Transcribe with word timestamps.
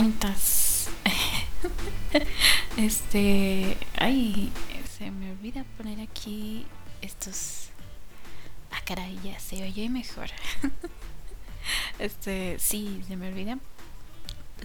cuentas? 0.00 0.88
este. 2.78 3.76
Ay, 3.98 4.50
se 4.96 5.10
me 5.10 5.30
olvida 5.32 5.64
poner 5.76 6.00
aquí 6.00 6.64
estos. 7.02 7.68
Ah, 8.70 8.80
caray, 8.86 9.20
ya 9.22 9.38
se 9.38 9.62
oye 9.62 9.90
mejor. 9.90 10.30
este, 11.98 12.58
sí, 12.58 13.02
se 13.06 13.16
me 13.16 13.28
olvida. 13.28 13.58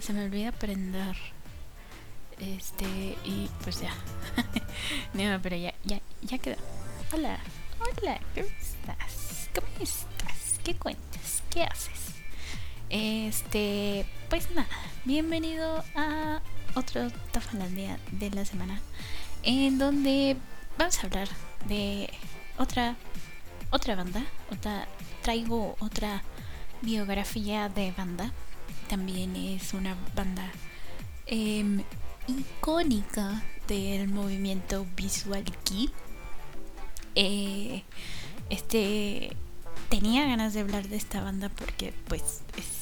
Se 0.00 0.14
me 0.14 0.24
olvida 0.24 0.52
prender. 0.52 1.16
Este, 2.38 2.86
y 3.24 3.50
pues 3.62 3.82
ya. 3.82 3.92
no, 5.12 5.38
pero 5.42 5.56
ya, 5.56 5.74
ya, 5.84 6.00
ya 6.22 6.38
quedó. 6.38 6.56
Hola, 7.12 7.38
hola, 7.78 8.20
¿cómo 8.34 8.46
estás? 8.58 9.50
¿Cómo 9.54 9.66
estás? 9.82 10.60
¿Qué 10.64 10.74
cuentas? 10.76 11.42
¿Qué 11.50 11.62
haces? 11.62 12.15
Este, 12.88 14.06
pues 14.30 14.50
nada, 14.52 14.68
bienvenido 15.04 15.82
a 15.94 16.40
otro 16.74 17.10
Tafalandia 17.32 17.98
de 18.12 18.30
la 18.30 18.44
semana, 18.44 18.80
en 19.42 19.78
donde 19.78 20.36
vamos 20.78 20.98
a 20.98 21.06
hablar 21.06 21.28
de 21.66 22.08
otra, 22.58 22.96
otra 23.70 23.96
banda, 23.96 24.24
otra, 24.52 24.86
traigo 25.22 25.76
otra 25.80 26.22
biografía 26.82 27.68
de 27.68 27.92
banda, 27.92 28.32
también 28.88 29.34
es 29.34 29.74
una 29.74 29.96
banda 30.14 30.50
em, 31.26 31.82
icónica 32.28 33.42
del 33.66 34.08
movimiento 34.08 34.86
Visual 34.96 35.44
Key 35.64 35.90
eh, 37.16 37.82
este 38.50 39.34
tenía 39.88 40.26
ganas 40.26 40.52
de 40.52 40.60
hablar 40.60 40.86
de 40.88 40.96
esta 40.96 41.22
banda 41.22 41.48
porque 41.48 41.94
pues 42.08 42.42
es 42.58 42.75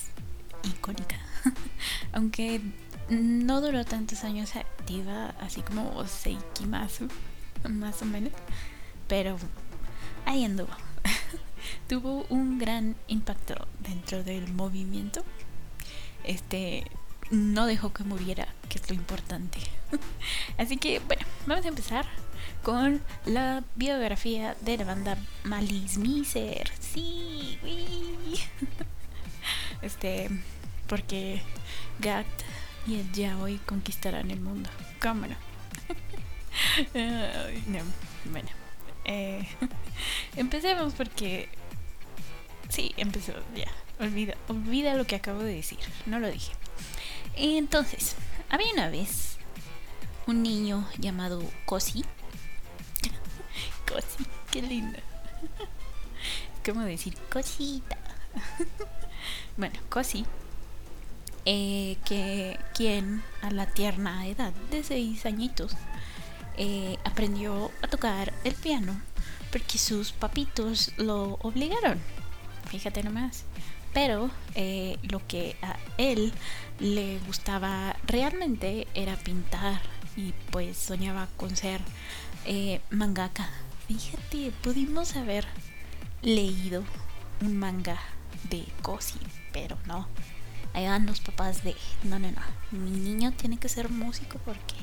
icónica. 0.64 1.16
Aunque 2.12 2.60
no 3.08 3.60
duró 3.60 3.84
tantos 3.84 4.24
años 4.24 4.56
activa, 4.56 5.34
así 5.40 5.62
como 5.62 6.06
Seikimasu, 6.06 7.08
más 7.68 8.02
o 8.02 8.04
menos. 8.04 8.32
Pero 9.08 9.36
ahí 10.26 10.44
anduvo. 10.44 10.70
Tuvo 11.88 12.26
un 12.28 12.58
gran 12.58 12.96
impacto 13.08 13.68
dentro 13.80 14.22
del 14.22 14.52
movimiento. 14.52 15.24
Este 16.24 16.84
no 17.30 17.66
dejó 17.66 17.92
que 17.92 18.04
muriera, 18.04 18.48
que 18.68 18.78
es 18.78 18.88
lo 18.88 18.94
importante. 18.94 19.58
Así 20.58 20.76
que 20.76 21.00
bueno, 21.00 21.24
vamos 21.46 21.64
a 21.64 21.68
empezar 21.68 22.06
con 22.62 23.02
la 23.26 23.62
biografía 23.76 24.56
de 24.62 24.78
la 24.78 24.84
banda 24.84 25.18
Malice 25.44 25.98
Miser. 25.98 26.70
Sí, 26.80 27.58
Este, 29.84 30.30
porque 30.88 31.42
Gat 32.00 32.26
y 32.86 32.96
el 32.96 33.12
Yaoi 33.12 33.58
conquistarán 33.58 34.30
el 34.30 34.40
mundo. 34.40 34.70
¿Cómo 35.00 35.26
no? 35.26 35.36
Bueno, 38.30 38.48
eh, 39.04 39.46
empecemos 40.36 40.94
porque. 40.94 41.48
Sí, 42.70 42.94
empezó, 42.96 43.34
ya. 43.54 43.70
Olvida, 44.00 44.34
olvida 44.48 44.94
lo 44.94 45.04
que 45.04 45.16
acabo 45.16 45.40
de 45.40 45.54
decir. 45.54 45.78
No 46.06 46.18
lo 46.18 46.30
dije. 46.30 46.52
Entonces, 47.36 48.16
había 48.48 48.72
una 48.72 48.88
vez 48.88 49.36
un 50.26 50.42
niño 50.42 50.88
llamado 50.98 51.42
Cosi 51.66 52.04
Cosi, 53.86 54.24
qué 54.50 54.62
lindo. 54.62 54.98
¿Cómo 56.64 56.80
decir 56.80 57.14
cosita? 57.30 57.98
bueno, 59.56 59.78
Cosi, 59.88 60.24
eh, 61.44 61.96
que 62.04 62.58
quien 62.74 63.22
a 63.42 63.50
la 63.50 63.66
tierna 63.66 64.26
edad 64.26 64.52
de 64.70 64.82
seis 64.82 65.26
añitos 65.26 65.72
eh, 66.56 66.96
aprendió 67.04 67.70
a 67.82 67.88
tocar 67.88 68.32
el 68.44 68.54
piano 68.54 69.00
porque 69.52 69.78
sus 69.78 70.12
papitos 70.12 70.92
lo 70.96 71.38
obligaron. 71.42 72.00
Fíjate 72.70 73.02
nomás. 73.02 73.44
Pero 73.92 74.28
eh, 74.56 74.98
lo 75.02 75.24
que 75.28 75.56
a 75.62 75.76
él 75.98 76.32
le 76.80 77.20
gustaba 77.28 77.94
realmente 78.06 78.88
era 78.94 79.14
pintar 79.16 79.80
y 80.16 80.32
pues 80.50 80.76
soñaba 80.76 81.28
con 81.36 81.54
ser 81.54 81.80
mangaka 82.90 83.48
Fíjate, 83.86 84.50
pudimos 84.62 85.14
haber 85.14 85.44
leído 86.22 86.84
un 87.42 87.58
manga 87.58 87.98
de 88.50 88.66
Cosi, 88.82 89.18
pero 89.52 89.78
no. 89.86 90.08
Ahí 90.72 90.86
van 90.86 91.06
los 91.06 91.20
papás 91.20 91.62
de, 91.62 91.76
no, 92.02 92.18
no, 92.18 92.30
no, 92.30 92.42
mi 92.72 92.90
niño 92.90 93.32
tiene 93.32 93.58
que 93.58 93.68
ser 93.68 93.90
músico 93.90 94.38
porque... 94.44 94.74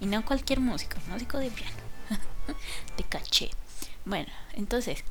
Y 0.00 0.06
no 0.06 0.24
cualquier 0.24 0.60
músico, 0.60 0.96
músico 1.08 1.38
de 1.38 1.50
piano. 1.50 1.76
de 2.96 3.04
caché. 3.04 3.50
Bueno, 4.04 4.30
entonces, 4.52 5.04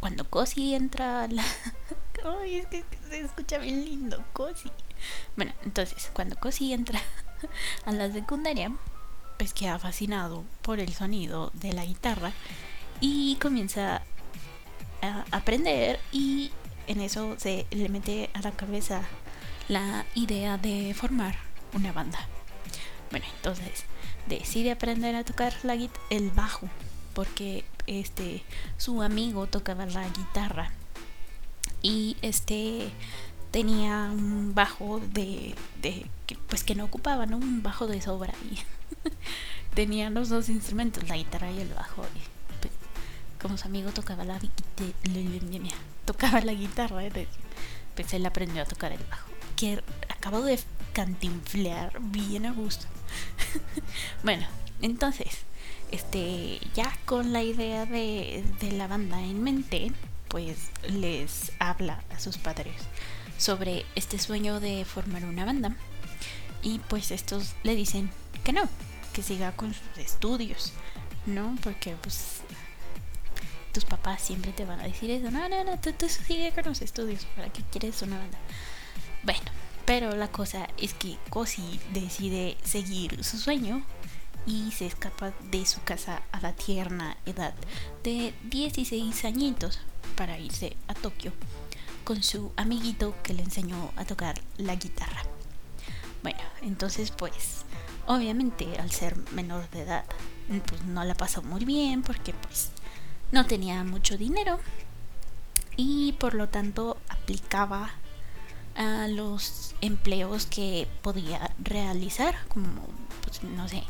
cuando 0.00 0.28
Cosi 0.28 0.74
entra 0.74 1.24
a 1.24 1.28
la... 1.28 1.44
Ay, 2.40 2.56
es 2.56 2.66
que 2.66 2.84
se 3.08 3.20
escucha 3.20 3.58
bien 3.58 3.84
lindo, 3.84 4.24
Cosi. 4.32 4.70
Bueno, 5.36 5.52
entonces, 5.64 6.10
cuando 6.12 6.36
Cosi 6.36 6.72
entra 6.72 7.00
a 7.84 7.92
la 7.92 8.10
secundaria, 8.10 8.72
pues 9.38 9.52
queda 9.52 9.78
fascinado 9.78 10.44
por 10.62 10.80
el 10.80 10.92
sonido 10.92 11.50
de 11.54 11.72
la 11.72 11.84
guitarra 11.84 12.32
y 13.00 13.36
comienza 13.36 14.02
a 15.02 15.24
aprender 15.30 15.98
y 16.12 16.52
en 16.86 17.00
eso 17.00 17.36
se 17.38 17.66
le 17.70 17.88
mete 17.88 18.30
a 18.34 18.40
la 18.40 18.52
cabeza 18.52 19.02
la 19.68 20.04
idea 20.14 20.58
de 20.58 20.94
formar 20.94 21.36
una 21.72 21.92
banda. 21.92 22.18
Bueno, 23.10 23.26
entonces 23.36 23.84
decide 24.26 24.70
aprender 24.70 25.14
a 25.14 25.24
tocar 25.24 25.52
la 25.62 25.76
el 26.10 26.30
bajo 26.30 26.68
porque 27.14 27.64
este 27.86 28.42
su 28.76 29.02
amigo 29.02 29.46
tocaba 29.46 29.86
la 29.86 30.08
guitarra 30.08 30.70
y 31.82 32.16
este 32.22 32.90
tenía 33.50 34.08
un 34.10 34.54
bajo 34.54 35.00
de, 35.12 35.54
de 35.82 36.06
pues 36.48 36.64
que 36.64 36.74
no 36.74 36.84
ocupaba, 36.84 37.26
¿no? 37.26 37.36
Un 37.36 37.62
bajo 37.62 37.86
de 37.86 38.00
sobra 38.00 38.32
y 38.50 38.58
tenía 39.74 40.10
los 40.10 40.28
dos 40.28 40.48
instrumentos, 40.48 41.08
la 41.08 41.16
guitarra 41.16 41.50
y 41.50 41.60
el 41.60 41.68
bajo. 41.68 42.04
Como 43.42 43.58
su 43.58 43.66
amigo 43.66 43.90
tocaba 43.90 44.24
la, 44.24 44.38
tocaba 46.04 46.40
la 46.40 46.52
guitarra, 46.54 47.02
pues 47.96 48.14
él 48.14 48.24
aprendió 48.24 48.62
a 48.62 48.66
tocar 48.66 48.92
el 48.92 49.04
bajo. 49.10 49.28
Que 49.56 49.82
acabo 50.08 50.42
de 50.42 50.58
cantinflear 50.92 52.00
bien 52.00 52.46
a 52.46 52.52
gusto. 52.52 52.86
bueno, 54.22 54.46
entonces, 54.80 55.38
este, 55.90 56.60
ya 56.74 56.96
con 57.04 57.32
la 57.32 57.42
idea 57.42 57.84
de, 57.84 58.44
de 58.60 58.72
la 58.72 58.86
banda 58.86 59.20
en 59.20 59.42
mente, 59.42 59.92
pues 60.28 60.70
les 60.88 61.52
habla 61.58 62.02
a 62.14 62.20
sus 62.20 62.38
padres 62.38 62.76
sobre 63.38 63.84
este 63.96 64.18
sueño 64.18 64.60
de 64.60 64.84
formar 64.84 65.24
una 65.24 65.44
banda. 65.44 65.76
Y 66.62 66.78
pues 66.78 67.10
estos 67.10 67.54
le 67.64 67.74
dicen 67.74 68.08
que 68.44 68.52
no, 68.52 68.62
que 69.12 69.22
siga 69.22 69.52
con 69.52 69.74
sus 69.74 69.98
estudios, 69.98 70.72
¿no? 71.26 71.56
Porque 71.62 71.96
pues 72.00 72.42
tus 73.72 73.84
papás 73.84 74.22
siempre 74.22 74.52
te 74.52 74.64
van 74.64 74.80
a 74.80 74.84
decir 74.84 75.10
eso, 75.10 75.30
no, 75.30 75.48
no, 75.48 75.64
no, 75.64 75.78
tú, 75.78 76.08
sigue 76.08 76.52
con 76.52 76.64
los 76.64 76.82
estudios, 76.82 77.26
¿para 77.36 77.50
qué 77.50 77.62
quieres 77.70 78.02
una 78.02 78.18
banda? 78.18 78.38
Bueno, 79.22 79.50
pero 79.84 80.14
la 80.14 80.28
cosa 80.28 80.68
es 80.78 80.94
que 80.94 81.18
Cosi 81.30 81.80
decide 81.92 82.56
seguir 82.62 83.24
su 83.24 83.38
sueño 83.38 83.84
y 84.46 84.72
se 84.72 84.86
escapa 84.86 85.32
de 85.50 85.64
su 85.66 85.82
casa 85.82 86.22
a 86.32 86.40
la 86.40 86.52
tierna 86.52 87.16
edad 87.26 87.54
de 88.02 88.34
16 88.44 89.24
añitos 89.24 89.78
para 90.16 90.38
irse 90.38 90.76
a 90.88 90.94
Tokio 90.94 91.32
con 92.04 92.22
su 92.22 92.52
amiguito 92.56 93.14
que 93.22 93.34
le 93.34 93.42
enseñó 93.42 93.92
a 93.96 94.04
tocar 94.04 94.40
la 94.56 94.74
guitarra. 94.74 95.22
Bueno, 96.22 96.40
entonces 96.62 97.10
pues 97.10 97.64
obviamente 98.06 98.66
al 98.78 98.90
ser 98.90 99.16
menor 99.32 99.68
de 99.70 99.82
edad 99.82 100.04
pues 100.66 100.82
no 100.84 101.04
la 101.04 101.14
pasó 101.14 101.42
muy 101.42 101.64
bien 101.64 102.02
porque 102.02 102.34
pues 102.34 102.70
no 103.32 103.46
tenía 103.46 103.82
mucho 103.84 104.16
dinero 104.16 104.60
y 105.76 106.12
por 106.12 106.34
lo 106.34 106.48
tanto 106.48 106.98
aplicaba 107.08 107.90
a 108.76 109.08
los 109.08 109.74
empleos 109.80 110.46
que 110.46 110.86
podía 111.02 111.50
realizar 111.58 112.36
como 112.48 112.86
pues 113.22 113.42
no 113.42 113.68
sé 113.68 113.82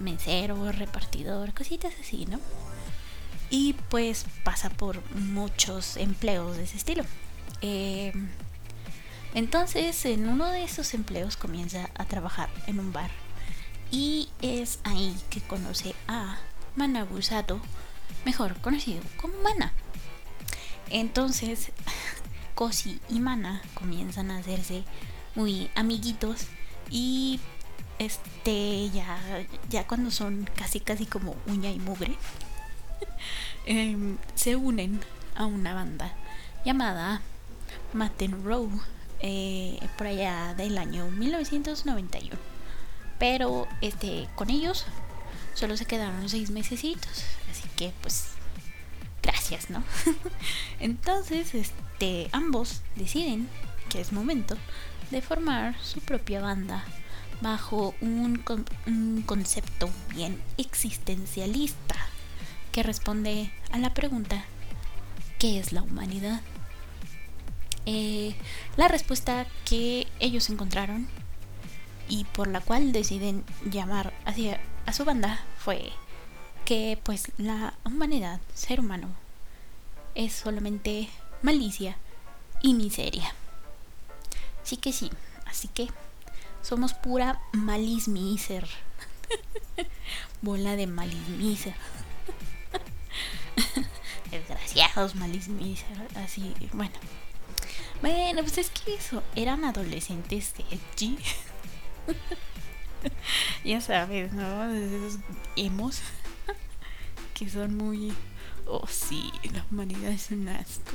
mesero 0.00 0.72
repartidor 0.72 1.52
cositas 1.52 1.92
así 2.00 2.26
no 2.26 2.38
y 3.50 3.74
pues 3.90 4.24
pasa 4.44 4.70
por 4.70 5.02
muchos 5.14 5.96
empleos 5.96 6.56
de 6.56 6.64
ese 6.64 6.76
estilo 6.76 7.04
eh, 7.60 8.12
entonces, 9.34 10.04
en 10.04 10.28
uno 10.28 10.46
de 10.50 10.64
esos 10.64 10.92
empleos 10.92 11.36
comienza 11.36 11.88
a 11.94 12.04
trabajar 12.04 12.50
en 12.66 12.78
un 12.78 12.92
bar. 12.92 13.10
Y 13.90 14.28
es 14.42 14.78
ahí 14.84 15.16
que 15.30 15.40
conoce 15.40 15.94
a 16.06 16.38
Manabu 16.76 17.22
Sato, 17.22 17.60
mejor 18.24 18.60
conocido 18.60 19.02
como 19.20 19.34
Mana. 19.42 19.72
Entonces, 20.90 21.72
Cosi 22.54 23.00
y 23.08 23.20
Mana 23.20 23.62
comienzan 23.74 24.30
a 24.30 24.38
hacerse 24.38 24.84
muy 25.34 25.70
amiguitos 25.74 26.46
y 26.90 27.40
este 27.98 28.90
ya 28.90 29.18
ya 29.68 29.86
cuando 29.86 30.10
son 30.10 30.48
casi 30.56 30.80
casi 30.80 31.06
como 31.06 31.36
uña 31.46 31.70
y 31.70 31.78
mugre 31.78 32.16
em, 33.66 34.18
se 34.34 34.56
unen 34.56 35.00
a 35.34 35.46
una 35.46 35.74
banda 35.74 36.12
llamada 36.64 37.22
Matten 37.92 38.44
Row 38.44 38.68
eh, 39.20 39.78
por 39.96 40.08
allá 40.08 40.54
del 40.54 40.78
año 40.78 41.10
1991 41.10 42.36
pero 43.18 43.68
este 43.80 44.28
con 44.34 44.50
ellos 44.50 44.84
solo 45.54 45.76
se 45.76 45.86
quedaron 45.86 46.28
seis 46.28 46.50
mesecitos 46.50 47.24
así 47.50 47.68
que 47.76 47.92
pues 48.02 48.28
gracias 49.22 49.70
no 49.70 49.82
entonces 50.80 51.54
este 51.54 52.28
ambos 52.32 52.82
deciden 52.96 53.48
que 53.88 54.00
es 54.00 54.12
momento 54.12 54.56
de 55.10 55.22
formar 55.22 55.78
su 55.82 56.00
propia 56.00 56.40
banda 56.40 56.84
bajo 57.40 57.94
un, 58.00 58.42
un 58.86 59.22
concepto 59.26 59.90
bien 60.14 60.40
existencialista 60.58 61.96
que 62.70 62.82
responde 62.82 63.52
a 63.70 63.78
la 63.78 63.92
pregunta 63.92 64.44
¿qué 65.42 65.58
es 65.58 65.72
la 65.72 65.82
humanidad? 65.82 66.40
Eh, 67.84 68.36
la 68.76 68.86
respuesta 68.86 69.44
que 69.64 70.06
ellos 70.20 70.48
encontraron 70.50 71.08
y 72.08 72.26
por 72.26 72.46
la 72.46 72.60
cual 72.60 72.92
deciden 72.92 73.42
llamar 73.68 74.12
hacia, 74.24 74.60
a 74.86 74.92
su 74.92 75.04
banda 75.04 75.40
fue 75.58 75.92
que 76.64 76.98
pues 77.02 77.32
la 77.38 77.74
humanidad, 77.84 78.40
ser 78.54 78.80
humano, 78.80 79.08
es 80.14 80.32
solamente 80.32 81.08
malicia 81.42 81.96
y 82.62 82.74
miseria. 82.74 83.34
Sí 84.62 84.76
que 84.76 84.92
sí, 84.92 85.10
así 85.46 85.68
que 85.68 85.88
somos 86.62 86.94
pura 86.94 87.40
malismiser. 87.52 88.68
Bola 90.42 90.76
de 90.76 90.86
malismiser. 90.86 91.74
Desgraciados 94.30 95.14
malismiser. 95.14 96.08
Así, 96.16 96.54
bueno. 96.72 96.94
Bueno, 98.00 98.42
pues 98.42 98.58
es 98.58 98.70
que 98.70 98.94
eso, 98.94 99.22
eran 99.36 99.64
adolescentes 99.64 100.54
edgy. 100.70 101.18
ya 103.64 103.80
sabes, 103.80 104.32
¿no? 104.32 104.72
Esos 104.72 105.18
emos 105.56 106.00
que 107.34 107.48
son 107.48 107.76
muy... 107.76 108.12
Oh, 108.66 108.86
sí, 108.86 109.30
la 109.52 109.64
humanidad 109.70 110.10
es 110.10 110.30
un 110.30 110.48
asco. 110.48 110.92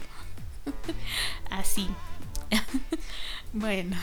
Así. 1.50 1.88
bueno. 3.54 3.98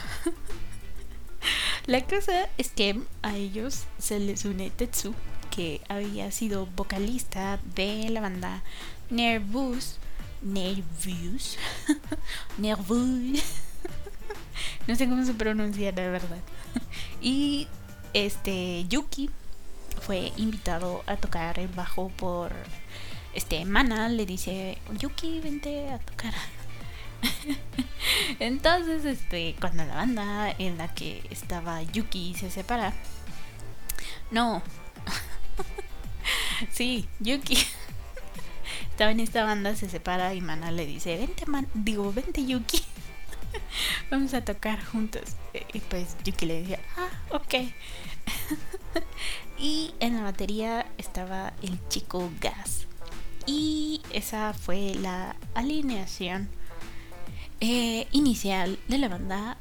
La 1.86 2.02
cosa 2.02 2.48
es 2.56 2.70
que 2.70 3.00
a 3.22 3.36
ellos 3.36 3.84
se 3.98 4.18
les 4.18 4.44
une 4.44 4.70
Tetsu, 4.70 5.14
que 5.50 5.82
había 5.88 6.30
sido 6.30 6.66
vocalista 6.66 7.58
de 7.74 8.08
la 8.10 8.20
banda 8.20 8.62
Nervous. 9.10 9.98
Nervous. 10.40 11.58
Nervous. 12.58 13.42
no 14.86 14.96
sé 14.96 15.08
cómo 15.08 15.24
se 15.24 15.34
pronuncia, 15.34 15.92
la 15.92 16.08
verdad. 16.08 16.38
y 17.20 17.68
este 18.14 18.86
Yuki 18.88 19.30
fue 20.00 20.32
invitado 20.36 21.02
a 21.06 21.16
tocar 21.16 21.58
el 21.58 21.68
bajo 21.68 22.08
por 22.10 22.52
este 23.34 23.64
Mana. 23.64 24.08
Le 24.08 24.24
dice, 24.26 24.78
Yuki, 24.98 25.40
vente 25.40 25.90
a 25.90 25.98
tocar 25.98 26.32
Entonces, 28.38 29.04
este, 29.04 29.56
cuando 29.60 29.84
la 29.84 29.94
banda 29.94 30.54
en 30.58 30.78
la 30.78 30.94
que 30.94 31.22
estaba 31.30 31.82
Yuki 31.82 32.34
se 32.34 32.50
separa. 32.50 32.92
No. 34.30 34.62
sí, 36.70 37.08
Yuki. 37.20 37.56
estaba 38.90 39.10
en 39.10 39.20
esta 39.20 39.44
banda, 39.44 39.74
se 39.74 39.88
separa 39.88 40.34
y 40.34 40.40
Mana 40.40 40.70
le 40.70 40.86
dice, 40.86 41.16
vente, 41.16 41.46
man 41.46 41.66
digo, 41.74 42.12
vente 42.12 42.44
Yuki. 42.44 42.82
Vamos 44.10 44.34
a 44.34 44.44
tocar 44.44 44.84
juntos. 44.84 45.22
Y 45.72 45.78
pues 45.80 46.16
Yuki 46.24 46.46
le 46.46 46.60
decía, 46.60 46.80
ah, 46.96 47.08
ok. 47.30 47.54
y 49.58 49.94
en 50.00 50.16
la 50.16 50.22
batería 50.22 50.86
estaba 50.98 51.52
el 51.62 51.78
chico 51.88 52.30
Gas. 52.40 52.86
Y 53.46 54.02
esa 54.10 54.52
fue 54.54 54.94
la 54.94 55.36
alineación 55.54 56.48
eh, 57.60 58.08
inicial 58.12 58.78
de 58.88 58.98
la 58.98 59.08
banda 59.08 59.58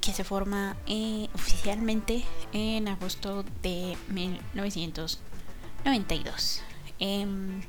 que 0.00 0.12
se 0.12 0.24
forma 0.24 0.76
eh, 0.86 1.28
oficialmente 1.34 2.24
en 2.52 2.88
agosto 2.88 3.44
de 3.62 3.96
1992. 4.08 6.62
Em, 7.00 7.62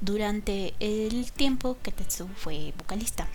durante 0.00 0.74
el 0.80 1.30
tiempo 1.32 1.76
que 1.82 1.92
Tetsu 1.92 2.26
fue 2.36 2.72
vocalista. 2.78 3.28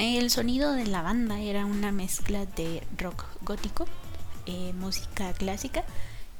El 0.00 0.30
sonido 0.30 0.72
de 0.72 0.86
la 0.86 1.02
banda 1.02 1.38
era 1.40 1.66
una 1.66 1.92
mezcla 1.92 2.46
de 2.46 2.82
rock 2.96 3.26
gótico, 3.42 3.84
eh, 4.46 4.72
música 4.72 5.34
clásica 5.34 5.84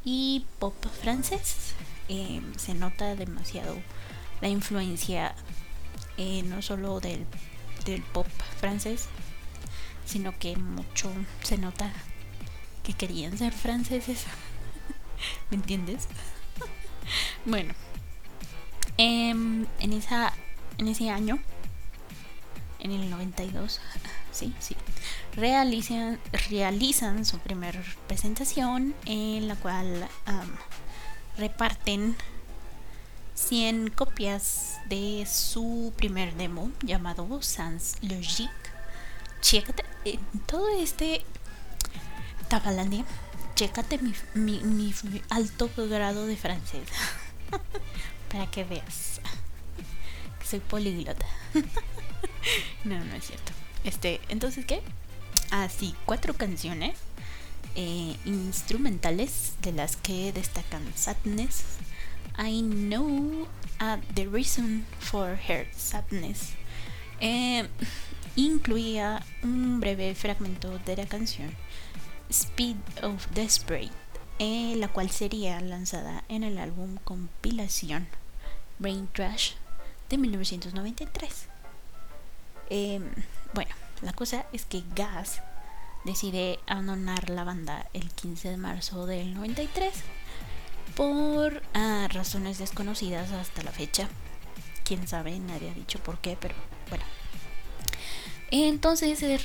y 0.03 0.47
pop 0.59 0.75
francés. 1.03 1.75
Em, 2.09 2.55
se 2.57 2.73
nota 2.73 3.15
demasiado 3.15 3.77
la 4.41 4.49
influencia 4.49 5.35
no 6.45 6.63
solo 6.63 7.01
del 7.01 7.27
del 7.85 8.03
pop 8.03 8.27
francés, 8.59 9.09
sino 10.07 10.39
que 10.39 10.57
mucho 10.57 11.13
se 11.43 11.59
nota 11.59 11.93
que 12.83 12.95
querían 12.95 13.37
ser 13.37 13.53
franceses. 13.53 14.25
¿Me 15.51 15.59
entiendes? 15.59 16.09
bueno, 17.45 17.75
em, 18.97 19.67
en, 19.81 19.93
esa, 19.93 20.33
en 20.79 20.89
ese 20.89 21.11
año, 21.11 21.39
en 22.81 22.93
el 22.93 23.11
92, 23.11 23.81
sí, 24.33 24.55
sí, 24.59 24.77
realizan, 25.37 27.25
su 27.25 27.39
primera 27.39 27.83
presentación 28.07 28.95
en 29.07 29.49
la 29.49 29.57
cual 29.57 30.09
reparten 31.37 32.17
100 33.35 33.91
copias 33.91 34.79
de 34.89 35.27
su 35.27 35.93
primer 35.97 36.35
demo 36.35 36.71
llamado 36.83 37.41
Sans 37.43 37.97
Logique. 38.03 38.51
Chécate, 39.41 39.85
eh, 40.05 40.19
todo 40.47 40.69
este 40.79 41.25
Tabalandia, 42.49 43.05
chécate 43.55 43.99
mi, 43.99 44.61
mi, 44.61 44.95
alto 45.31 45.71
grado 45.77 46.27
de 46.27 46.37
francés 46.37 46.89
para 48.31 48.51
que 48.51 48.65
veas 48.65 49.21
que 50.41 50.47
soy 50.47 50.61
políglota. 50.61 51.25
no, 52.85 53.03
no 53.05 53.15
es 53.15 53.27
cierto. 53.27 53.53
Este, 53.85 54.21
entonces, 54.29 54.65
¿qué? 54.65 54.83
Así, 55.51 55.95
ah, 55.97 56.03
cuatro 56.05 56.35
canciones 56.35 56.97
eh, 57.75 58.17
instrumentales 58.25 59.55
de 59.63 59.73
las 59.73 59.97
que 59.97 60.33
destacan 60.33 60.83
Sadness, 60.95 61.65
I 62.39 62.63
know 62.63 63.49
uh, 63.81 63.99
the 64.15 64.27
reason 64.27 64.87
for 64.99 65.39
her 65.49 65.67
sadness. 65.77 66.55
Eh, 67.21 67.69
incluía 68.37 69.23
un 69.43 69.81
breve 69.81 70.15
fragmento 70.15 70.79
de 70.79 70.97
la 70.97 71.07
canción 71.07 71.55
Speed 72.31 72.77
of 73.03 73.27
Desperate, 73.35 73.91
eh, 74.39 74.75
la 74.77 74.89
cual 74.89 75.11
sería 75.11 75.61
lanzada 75.61 76.25
en 76.29 76.45
el 76.45 76.59
álbum 76.59 76.97
compilación 77.05 78.07
Brain 78.79 79.09
Trash 79.13 79.53
de 80.09 80.17
1993. 80.17 81.49
Em, 82.71 83.11
bueno, 83.53 83.75
la 84.01 84.13
cosa 84.13 84.47
es 84.53 84.65
que 84.65 84.85
Gas 84.95 85.43
decide 86.05 86.59
abandonar 86.67 87.29
la 87.29 87.45
banda 87.45 87.87
el 87.93 88.09
15 88.11 88.51
de 88.51 88.57
marzo 88.57 89.07
del 89.07 89.35
93 89.35 89.93
por 90.97 91.63
ah, 91.75 92.09
razones 92.11 92.59
desconocidas 92.59 93.33
hasta 93.33 93.63
la 93.63 93.73
fecha. 93.73 94.09
Quién 94.85 95.07
sabe, 95.07 95.39
nadie 95.39 95.71
ha 95.71 95.75
dicho 95.75 95.99
por 95.99 96.19
qué, 96.19 96.37
pero 96.41 96.55
bueno. 96.89 97.05
Entonces 98.53 99.23
es 99.23 99.45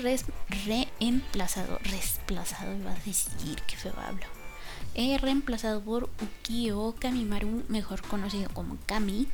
reemplazado, 0.65 1.79
reemplazado, 1.79 2.75
iba 2.75 2.91
a 2.91 3.00
decir 3.05 3.62
que 3.67 3.75
feo 3.75 3.94
hablo. 3.98 4.25
Es 4.96 5.20
reemplazado 5.22 5.82
por 5.82 6.10
Ukio 6.22 6.96
Kamimaru, 7.00 7.63
mejor 7.67 8.01
conocido 8.01 8.50
como 8.53 8.77
Kami, 8.86 9.27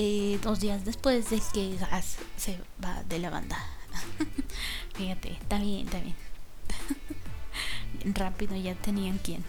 eh, 0.00 0.38
dos 0.44 0.60
días 0.60 0.84
después 0.84 1.28
de 1.28 1.42
que 1.52 1.76
Gas 1.76 2.18
se 2.36 2.56
va 2.82 3.02
de 3.08 3.18
la 3.18 3.30
banda. 3.30 3.58
Fíjate, 4.94 5.32
está 5.32 5.58
bien, 5.58 5.86
está 5.86 5.98
bien. 5.98 6.14
Rápido 8.14 8.54
ya 8.54 8.76
tenían 8.76 9.18
quien. 9.18 9.44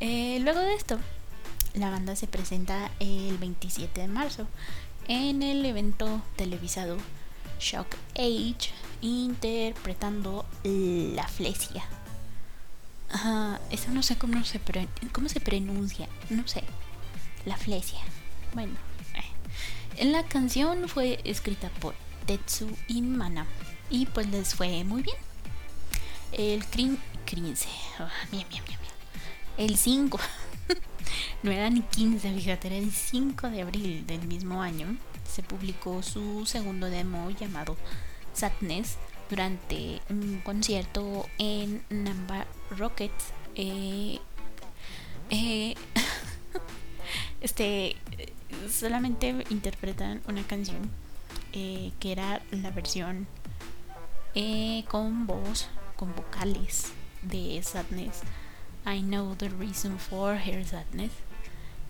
Eh, 0.00 0.40
luego 0.40 0.58
de 0.58 0.74
esto, 0.74 0.98
la 1.74 1.88
banda 1.88 2.16
se 2.16 2.26
presenta 2.26 2.90
el 2.98 3.38
27 3.38 4.00
de 4.00 4.08
marzo 4.08 4.48
en 5.06 5.44
el 5.44 5.64
evento 5.64 6.20
televisado 6.34 6.96
Shock 7.60 7.94
Age 8.16 8.72
interpretando 9.02 10.44
La 10.64 11.28
Flesia. 11.28 11.84
eso 13.70 13.90
no 13.92 14.02
sé 14.02 14.18
cómo 14.18 14.42
se, 14.42 14.60
cómo 15.12 15.28
se 15.28 15.38
pronuncia, 15.38 16.08
no 16.28 16.48
sé. 16.48 16.64
La 17.46 17.56
Flesia. 17.56 18.00
Bueno. 18.52 18.91
La 20.00 20.24
canción 20.24 20.88
fue 20.88 21.20
escrita 21.24 21.68
por 21.80 21.94
Tetsu 22.26 22.68
y 22.88 23.02
Mana 23.02 23.46
y 23.90 24.06
pues 24.06 24.28
les 24.28 24.54
fue 24.54 24.84
muy 24.84 25.02
bien. 25.02 25.16
El 26.32 26.64
crin, 26.64 26.98
oh, 28.00 28.08
bien, 28.30 28.46
bien, 28.48 28.64
bien, 28.66 28.78
El 29.58 29.76
5. 29.76 30.18
no 31.42 31.50
era 31.50 31.68
ni 31.68 31.82
15, 31.82 32.32
fíjate, 32.34 32.68
era 32.68 32.76
el 32.76 32.90
5 32.90 33.50
de 33.50 33.62
abril 33.62 34.06
del 34.06 34.26
mismo 34.26 34.62
año. 34.62 34.96
Se 35.30 35.42
publicó 35.42 36.02
su 36.02 36.46
segundo 36.46 36.88
demo 36.88 37.30
llamado 37.30 37.76
Sadness 38.32 38.96
durante 39.28 40.00
un 40.08 40.40
concierto 40.42 41.26
en 41.38 41.82
Namba 41.90 42.46
Rockets. 42.70 43.26
Eh, 43.54 44.18
eh, 45.28 45.74
este 47.42 47.96
solamente 48.70 49.44
interpretan 49.50 50.22
una 50.28 50.42
canción 50.44 50.90
eh, 51.52 51.92
que 52.00 52.12
era 52.12 52.40
la 52.50 52.70
versión 52.70 53.26
eh, 54.34 54.84
con 54.88 55.26
voz, 55.26 55.68
con 55.96 56.14
vocales 56.14 56.92
de 57.22 57.60
Sadness. 57.62 58.22
I 58.86 59.00
know 59.00 59.34
the 59.36 59.48
reason 59.48 59.98
for 59.98 60.36
her 60.36 60.64
sadness. 60.64 61.12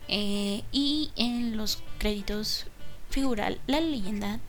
Eh, 0.08 0.62
y 0.72 1.10
en 1.16 1.56
los 1.56 1.82
créditos 1.98 2.66
figura 3.08 3.54
la 3.66 3.80
leyenda 3.80 4.40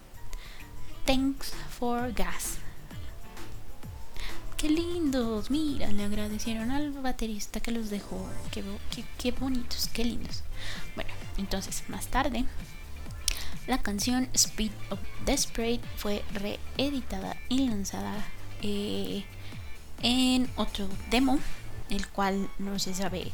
Thanks 1.06 1.54
for 1.70 2.12
Gas. 2.14 2.63
Qué 4.64 4.70
lindos, 4.70 5.52
mira, 5.52 5.92
le 5.92 6.06
agradecieron 6.06 6.72
al 6.72 6.92
baterista 6.94 7.60
que 7.60 7.72
los 7.72 7.90
dejó. 7.90 8.30
Qué, 8.50 9.32
bonitos, 9.34 9.90
qué 9.92 10.06
lindos. 10.06 10.42
Bueno, 10.96 11.12
entonces 11.38 11.84
más 11.90 12.08
tarde 12.08 12.46
la 13.68 13.80
canción 13.80 14.30
Speed 14.34 14.72
of 14.90 15.00
Desperate 15.26 15.82
fue 15.98 16.24
reeditada 16.78 17.36
y 17.50 17.68
lanzada 17.68 18.26
eh, 18.62 19.26
en 20.02 20.50
otro 20.56 20.88
demo, 21.12 21.40
el 21.90 22.08
cual 22.08 22.50
no 22.58 22.80
se 22.80 22.94
sabe 22.94 23.34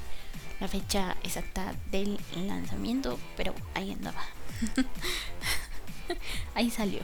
la 0.60 0.68
fecha 0.68 1.16
exacta 1.22 1.76
del 1.92 2.20
lanzamiento, 2.36 3.20
pero 3.38 3.54
ahí 3.76 3.92
andaba. 3.92 4.24
ahí 6.56 6.72
salió. 6.72 7.02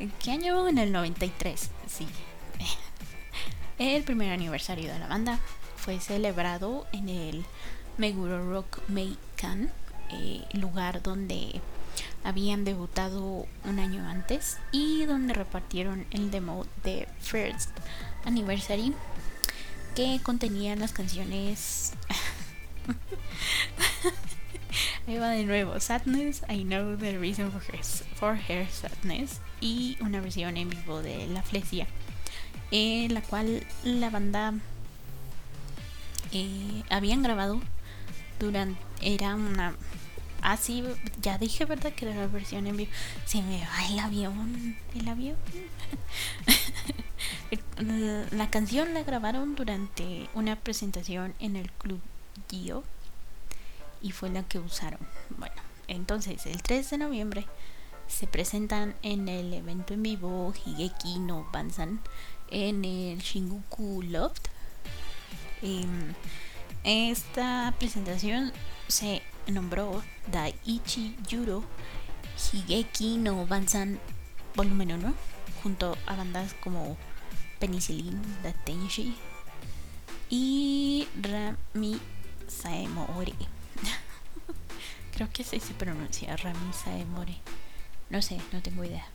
¿En 0.00 0.10
qué 0.12 0.30
año? 0.30 0.68
En 0.68 0.78
el 0.78 0.90
93, 0.90 1.68
sí. 1.86 2.06
El 3.78 4.02
primer 4.02 4.32
aniversario 4.32 4.92
de 4.92 4.98
la 4.98 5.06
banda 5.06 5.38
fue 5.76 6.00
celebrado 6.00 6.86
en 6.92 7.08
el 7.08 7.44
Meguro 7.96 8.50
Rock 8.50 8.80
Meikan, 8.88 9.70
eh, 10.10 10.44
lugar 10.52 11.02
donde 11.02 11.60
habían 12.24 12.64
debutado 12.64 13.46
un 13.64 13.78
año 13.78 14.06
antes 14.08 14.58
y 14.72 15.04
donde 15.04 15.34
repartieron 15.34 16.06
el 16.10 16.30
demo 16.30 16.66
de 16.82 17.08
First 17.20 17.70
Anniversary 18.24 18.94
que 19.94 20.20
contenía 20.22 20.76
las 20.76 20.92
canciones 20.92 21.92
Ahí 25.06 25.18
va 25.18 25.30
de 25.30 25.44
nuevo 25.44 25.78
Sadness, 25.80 26.42
I 26.48 26.64
Know 26.64 26.96
the 26.96 27.16
Reason 27.16 27.50
for 27.50 27.62
Her, 27.62 27.84
for 28.14 28.36
her 28.36 28.68
Sadness 28.70 29.40
y 29.60 29.96
una 30.00 30.20
versión 30.20 30.56
en 30.56 30.68
vivo 30.68 31.00
de 31.00 31.26
La 31.28 31.42
Flesia 31.42 31.86
en 32.70 33.14
la 33.14 33.22
cual 33.22 33.66
la 33.84 34.10
banda 34.10 34.54
eh, 36.32 36.82
habían 36.90 37.22
grabado 37.22 37.60
durante 38.38 38.78
era 39.00 39.34
una 39.34 39.74
Ah, 40.40 40.56
sí, 40.56 40.84
ya 41.20 41.36
dije, 41.36 41.64
¿verdad? 41.64 41.92
Que 41.92 42.06
era 42.06 42.14
la 42.14 42.26
versión 42.28 42.66
en 42.66 42.76
vivo. 42.76 42.90
Se 43.24 43.42
me 43.42 43.58
va 43.58 43.86
el 43.90 43.98
avión. 43.98 44.76
El 44.94 45.08
avión. 45.08 45.36
la 48.30 48.50
canción 48.50 48.94
la 48.94 49.02
grabaron 49.02 49.56
durante 49.56 50.28
una 50.34 50.56
presentación 50.56 51.34
en 51.40 51.56
el 51.56 51.70
Club 51.72 52.00
Gio. 52.48 52.84
Y 54.00 54.12
fue 54.12 54.30
la 54.30 54.44
que 54.44 54.60
usaron. 54.60 55.00
Bueno, 55.36 55.60
entonces 55.88 56.46
el 56.46 56.62
3 56.62 56.90
de 56.90 56.98
noviembre 56.98 57.46
se 58.06 58.26
presentan 58.26 58.94
en 59.02 59.28
el 59.28 59.52
evento 59.52 59.92
en 59.92 60.02
vivo 60.02 60.54
Higeki 60.64 61.18
no 61.18 61.46
Banzan 61.52 62.00
en 62.50 62.84
el 62.84 63.18
Shinguku 63.18 64.02
Loft. 64.02 64.48
Em, 65.62 66.14
esta 66.84 67.74
presentación 67.78 68.52
se 68.86 69.22
nombró 69.46 70.02
Daiichi 70.30 71.16
Yuro 71.28 71.64
Higeki 72.52 73.18
no 73.18 73.46
Banzan 73.46 73.98
Volumen 74.54 74.92
1 74.92 75.14
junto 75.62 75.96
a 76.06 76.16
bandas 76.16 76.54
como 76.54 76.96
Penicillin, 77.58 78.20
Datenshi 78.42 79.14
y 80.30 81.08
Rami 81.20 82.00
Saemori. 82.46 83.34
Creo 85.12 85.28
que 85.30 85.42
así 85.42 85.58
se 85.58 85.74
pronuncia 85.74 86.36
Rami 86.36 86.72
Saemori. 86.72 87.40
No 88.10 88.22
sé, 88.22 88.40
no 88.52 88.62
tengo 88.62 88.84
idea. 88.84 89.06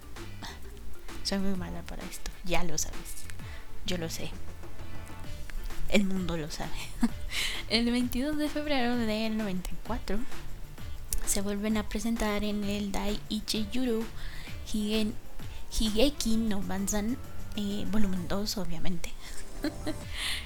Soy 1.23 1.39
muy 1.39 1.57
mala 1.57 1.81
para 1.83 2.03
esto, 2.03 2.31
ya 2.43 2.63
lo 2.63 2.77
sabes. 2.77 3.22
Yo 3.85 3.97
lo 3.97 4.09
sé 4.09 4.31
el 5.93 6.05
mundo 6.05 6.37
lo 6.37 6.49
sabe. 6.51 6.71
el 7.69 7.89
22 7.89 8.37
de 8.37 8.49
febrero 8.49 8.97
del 8.97 9.37
94 9.37 10.17
se 11.25 11.41
vuelven 11.41 11.77
a 11.77 11.87
presentar 11.87 12.43
en 12.43 12.63
el 12.63 12.91
Dai 12.91 13.19
Yuru 13.71 14.03
Higen, 14.73 15.13
Higeki 15.79 16.37
no 16.37 16.61
Banzan 16.61 17.17
eh, 17.55 17.85
volumen 17.89 18.27
2 18.27 18.57
obviamente. 18.57 19.11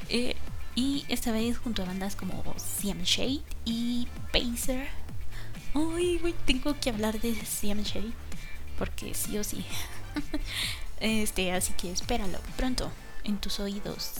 Eh, 0.10 0.36
y 0.76 1.04
esta 1.10 1.32
vez 1.32 1.58
junto 1.58 1.82
a 1.82 1.86
bandas 1.86 2.16
como 2.16 2.44
CM 2.80 3.04
Shade 3.04 3.42
y 3.66 4.08
Pacer. 4.32 4.88
Ay, 5.74 6.36
tengo 6.46 6.80
que 6.80 6.92
hablar 6.92 7.20
de 7.20 7.34
CM 7.34 7.84
Shade 7.84 8.14
porque 8.78 9.14
sí 9.14 9.38
o 9.38 9.44
sí. 9.44 9.66
este, 11.02 11.52
así 11.52 11.74
que 11.74 11.92
espéralo 11.92 12.40
pronto 12.56 12.92
en 13.28 13.38
tus 13.38 13.60
oídos 13.60 14.14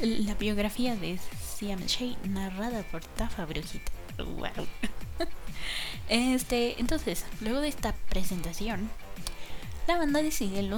la 0.00 0.34
biografía 0.34 0.96
de 0.96 1.18
Siam 1.42 1.80
Shea 1.80 2.16
narrada 2.24 2.82
por 2.84 3.04
Tafa 3.04 3.44
Brujita. 3.44 3.92
Wow. 4.18 4.66
Este, 6.08 6.80
entonces, 6.80 7.24
luego 7.40 7.60
de 7.60 7.68
esta 7.68 7.94
presentación, 8.08 8.90
la 9.86 9.96
banda 9.96 10.20
decide, 10.20 10.68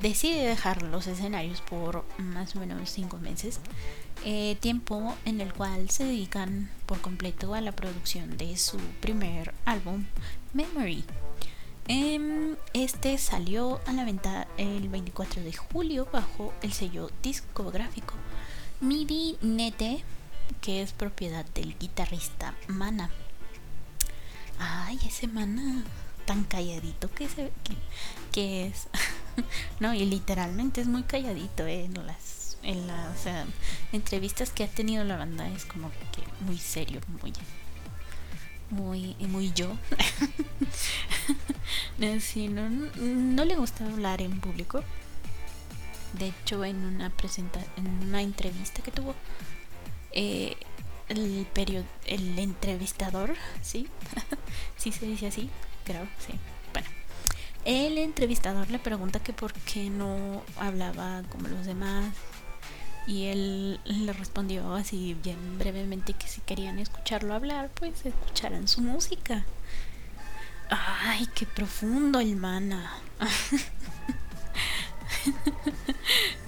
decide 0.00 0.46
dejar 0.46 0.82
los 0.82 1.06
escenarios 1.06 1.60
por 1.60 2.04
más 2.16 2.56
o 2.56 2.60
menos 2.60 2.88
5 2.88 3.18
meses, 3.18 3.60
eh, 4.24 4.56
tiempo 4.60 5.14
en 5.26 5.42
el 5.42 5.52
cual 5.52 5.90
se 5.90 6.04
dedican 6.04 6.70
por 6.86 7.02
completo 7.02 7.52
a 7.52 7.60
la 7.60 7.72
producción 7.72 8.38
de 8.38 8.56
su 8.56 8.78
primer 9.00 9.52
álbum, 9.66 10.06
Memory. 10.54 11.04
Em, 11.86 12.56
este 12.72 13.18
salió 13.18 13.78
a 13.86 13.92
la 13.92 14.04
venta 14.04 14.48
el 14.56 14.88
24 14.88 15.42
de 15.42 15.52
julio 15.52 16.08
bajo 16.10 16.54
el 16.62 16.72
sello 16.72 17.10
discográfico 17.22 18.14
MIDI 18.80 19.36
Nete, 19.42 20.02
que 20.62 20.80
es 20.80 20.92
propiedad 20.92 21.44
del 21.54 21.76
guitarrista 21.78 22.54
Mana. 22.68 23.10
Ay, 24.58 24.98
ese 25.06 25.26
Mana 25.26 25.84
tan 26.24 26.44
calladito 26.44 27.10
que 27.12 27.28
se 27.28 27.52
que, 28.32 28.66
es. 28.66 28.88
no, 29.80 29.92
y 29.92 30.06
literalmente 30.06 30.80
es 30.80 30.86
muy 30.86 31.02
calladito 31.02 31.66
eh, 31.66 31.84
en 31.84 32.06
las 32.06 32.56
en 32.62 32.86
las 32.86 33.26
entrevistas 33.92 34.48
que 34.50 34.64
ha 34.64 34.68
tenido 34.68 35.04
la 35.04 35.18
banda 35.18 35.46
es 35.48 35.66
como 35.66 35.90
que 35.90 36.22
muy 36.46 36.56
serio, 36.56 37.00
muy 37.20 37.30
muy, 38.74 39.16
muy 39.20 39.52
yo. 39.52 39.76
no, 41.98 43.44
le 43.44 43.56
gusta 43.56 43.86
hablar 43.86 44.20
en 44.20 44.40
público. 44.40 44.82
De 46.18 46.28
hecho, 46.28 46.64
en 46.64 46.84
una 46.84 47.10
presenta 47.10 47.60
en 47.76 47.86
una 48.08 48.22
entrevista 48.22 48.82
que 48.82 48.90
tuvo, 48.90 49.14
eh, 50.12 50.56
el 51.08 51.46
el 52.06 52.38
entrevistador, 52.38 53.34
¿sí? 53.62 53.88
¿Sí 54.76 54.92
se 54.92 55.06
dice 55.06 55.26
así? 55.26 55.50
Creo, 55.84 56.06
sí. 56.18 56.34
Bueno, 56.72 56.88
el 57.64 57.98
entrevistador 57.98 58.70
le 58.70 58.78
pregunta 58.78 59.20
que 59.20 59.32
por 59.32 59.52
qué 59.52 59.90
no 59.90 60.42
hablaba 60.58 61.22
como 61.30 61.48
los 61.48 61.66
demás 61.66 62.14
Y 63.06 63.26
él 63.26 63.80
le 63.84 64.12
respondió 64.12 64.74
así 64.74 65.14
bien 65.22 65.58
brevemente 65.58 66.14
que 66.14 66.26
si 66.26 66.40
querían 66.40 66.78
escucharlo 66.78 67.34
hablar, 67.34 67.70
pues 67.74 68.06
escucharan 68.06 68.66
su 68.66 68.80
música. 68.80 69.44
Ay, 70.70 71.28
qué 71.34 71.44
profundo 71.44 72.20
el 72.20 72.36
mana. 72.36 72.94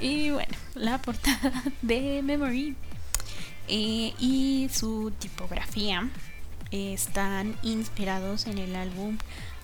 y 0.00 0.30
bueno, 0.30 0.56
la 0.74 1.00
portada 1.00 1.52
de 1.82 2.22
Memory 2.22 2.74
eh, 3.68 4.14
y 4.18 4.68
su 4.72 5.12
tipografía 5.18 6.08
están 6.70 7.56
inspirados 7.62 8.46
en 8.46 8.58
el 8.58 8.76
álbum 8.76 9.18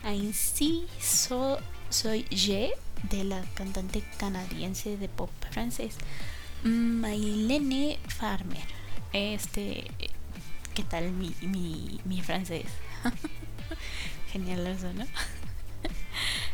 Ainsi 0.05 0.87
so, 1.01 1.59
Soy 1.91 2.25
Je 2.31 2.73
de 3.11 3.25
la 3.25 3.43
cantante 3.55 4.03
canadiense 4.19 4.97
de 4.97 5.09
pop 5.09 5.31
francés 5.51 5.97
Maylene 6.65 7.99
Farmer. 8.09 8.65
Este, 9.13 9.91
¿qué 10.75 10.85
tal 10.85 11.11
mi, 11.13 11.35
mi, 11.41 12.01
mi 12.05 12.23
francés? 12.23 12.67
Genial 14.33 14.67
eso, 14.67 14.93
¿no? 14.93 15.05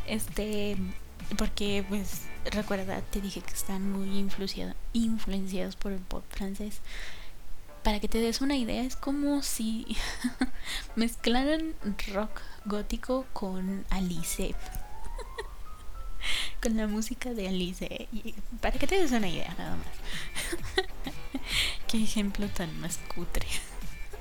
Este, 0.06 0.78
porque 1.36 1.84
pues 1.86 2.22
recuerda, 2.50 3.02
te 3.02 3.20
dije 3.20 3.42
que 3.42 3.52
están 3.52 3.92
muy 3.92 4.18
influenciados 4.94 5.76
por 5.76 5.92
el 5.92 5.98
pop 5.98 6.24
francés. 6.30 6.80
Para 7.82 8.00
que 8.00 8.08
te 8.08 8.18
des 8.18 8.40
una 8.40 8.56
idea, 8.56 8.82
es 8.82 8.96
como 8.96 9.42
si 9.42 9.86
mezclaran 10.96 11.74
rock 12.12 12.40
gótico 12.64 13.26
con 13.32 13.84
Alice. 13.90 14.54
con 16.62 16.76
la 16.76 16.86
música 16.86 17.30
de 17.30 17.48
Alice. 17.48 18.08
para 18.60 18.78
que 18.78 18.86
te 18.86 19.00
des 19.00 19.12
una 19.12 19.28
idea, 19.28 19.54
nada 19.58 19.76
más. 19.76 20.86
Qué 21.88 22.02
ejemplo 22.02 22.48
tan 22.48 22.80
más 22.80 22.98
cutre. 23.14 23.46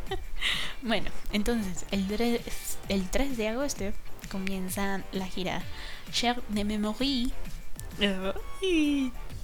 bueno, 0.81 1.09
entonces, 1.31 1.85
el 1.91 2.07
3, 2.07 2.41
el 2.89 3.09
3 3.09 3.37
de 3.37 3.47
agosto 3.49 3.85
comienza 4.31 5.03
la 5.11 5.27
gira 5.27 5.61
Cher 6.11 6.41
de 6.49 6.63
Memory. 6.63 7.31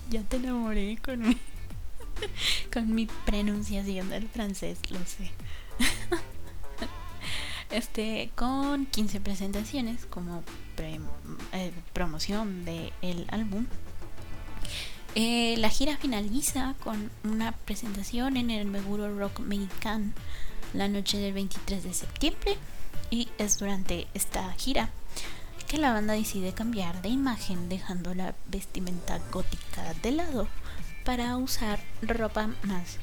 ya 0.10 0.22
te 0.24 0.38
enamoré 0.38 0.98
con 1.03 1.27
mi, 1.27 1.38
con 2.72 2.93
mi 2.93 3.07
pronunciación 3.25 4.10
del 4.10 4.27
francés, 4.27 4.79
lo 4.89 5.00
sé. 5.05 5.31
este, 7.72 8.31
con 8.36 8.86
15 8.86 9.19
presentaciones 9.19 10.05
como 10.05 10.43
eh, 10.77 11.71
promoción 11.93 12.65
del 12.65 13.25
álbum. 13.29 13.65
Eh, 15.15 15.55
la 15.57 15.69
gira 15.69 15.97
finaliza 15.97 16.75
con 16.83 17.11
una 17.23 17.51
presentación 17.51 18.35
en 18.37 18.49
el 18.49 18.65
Meguro 18.65 19.15
Rock 19.15 19.39
Mexicano 19.39 20.11
la 20.73 20.87
noche 20.87 21.19
del 21.19 21.33
23 21.33 21.83
de 21.83 21.93
septiembre 21.93 22.57
y 23.11 23.29
es 23.37 23.59
durante 23.59 24.07
esta 24.15 24.51
gira 24.53 24.89
que 25.67 25.77
la 25.77 25.93
banda 25.93 26.13
decide 26.13 26.53
cambiar 26.53 27.01
de 27.01 27.09
imagen 27.09 27.69
dejando 27.69 28.15
la 28.15 28.33
vestimenta 28.47 29.19
gótica 29.31 29.93
de 30.01 30.11
lado 30.11 30.47
para 31.05 31.38
usar 31.38 31.79
ropa 32.01 32.49
más 32.63 32.97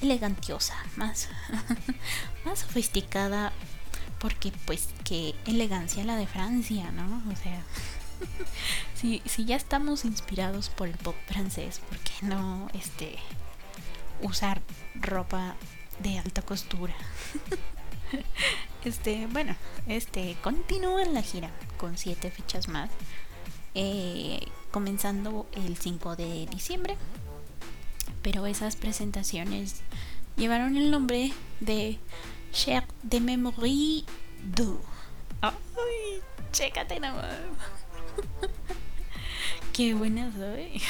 elegantiosa, 0.00 0.74
más, 0.96 1.28
más 2.44 2.60
sofisticada, 2.60 3.52
porque 4.20 4.52
pues 4.66 4.88
qué 5.04 5.34
elegancia 5.46 6.04
la 6.04 6.16
de 6.16 6.26
Francia, 6.26 6.90
¿no? 6.92 7.22
O 7.32 7.36
sea, 7.36 7.62
si, 8.94 9.22
si 9.24 9.44
ya 9.44 9.56
estamos 9.56 10.04
inspirados 10.04 10.68
por 10.68 10.88
el 10.88 10.96
pop 10.96 11.16
francés, 11.26 11.80
¿por 11.88 11.98
qué 11.98 12.12
no 12.22 12.68
este 12.74 13.16
usar 14.22 14.60
ropa 14.94 15.56
de 16.00 16.18
alta 16.18 16.42
costura? 16.42 16.94
este, 18.84 19.26
bueno, 19.26 19.56
este 19.86 20.36
continúa 20.42 21.04
la 21.06 21.22
gira 21.22 21.50
con 21.78 21.98
siete 21.98 22.30
fechas 22.30 22.68
más. 22.68 22.90
Eh, 23.74 24.40
comenzando 24.70 25.46
el 25.52 25.76
5 25.76 26.16
de 26.16 26.46
diciembre. 26.46 26.96
Pero 28.22 28.46
esas 28.46 28.76
presentaciones 28.76 29.80
llevaron 30.36 30.76
el 30.76 30.90
nombre 30.90 31.32
de 31.60 31.98
Cher 32.52 32.84
de 33.02 33.20
Memory 33.20 34.04
2. 34.56 34.78
¡Ay! 35.42 35.54
Chécate 36.52 36.98
nomás. 36.98 37.26
Qué 39.72 39.94
buena 39.94 40.32
soy. 40.32 40.82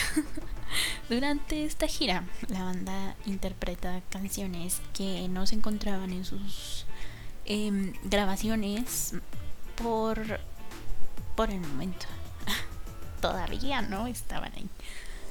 Durante 1.09 1.65
esta 1.65 1.87
gira, 1.87 2.25
la 2.49 2.65
banda 2.65 3.15
interpreta 3.27 4.01
canciones 4.11 4.81
que 4.95 5.29
no 5.29 5.47
se 5.47 5.57
encontraban 5.57 6.13
en 6.13 6.25
sus 6.25 6.87
em, 7.45 7.93
grabaciones 8.05 9.15
por, 9.77 10.41
por 11.37 11.51
el 11.51 11.61
momento. 11.61 12.07
Todavía 13.21 13.83
no 13.83 14.07
estaban 14.07 14.53
ahí. 14.55 14.69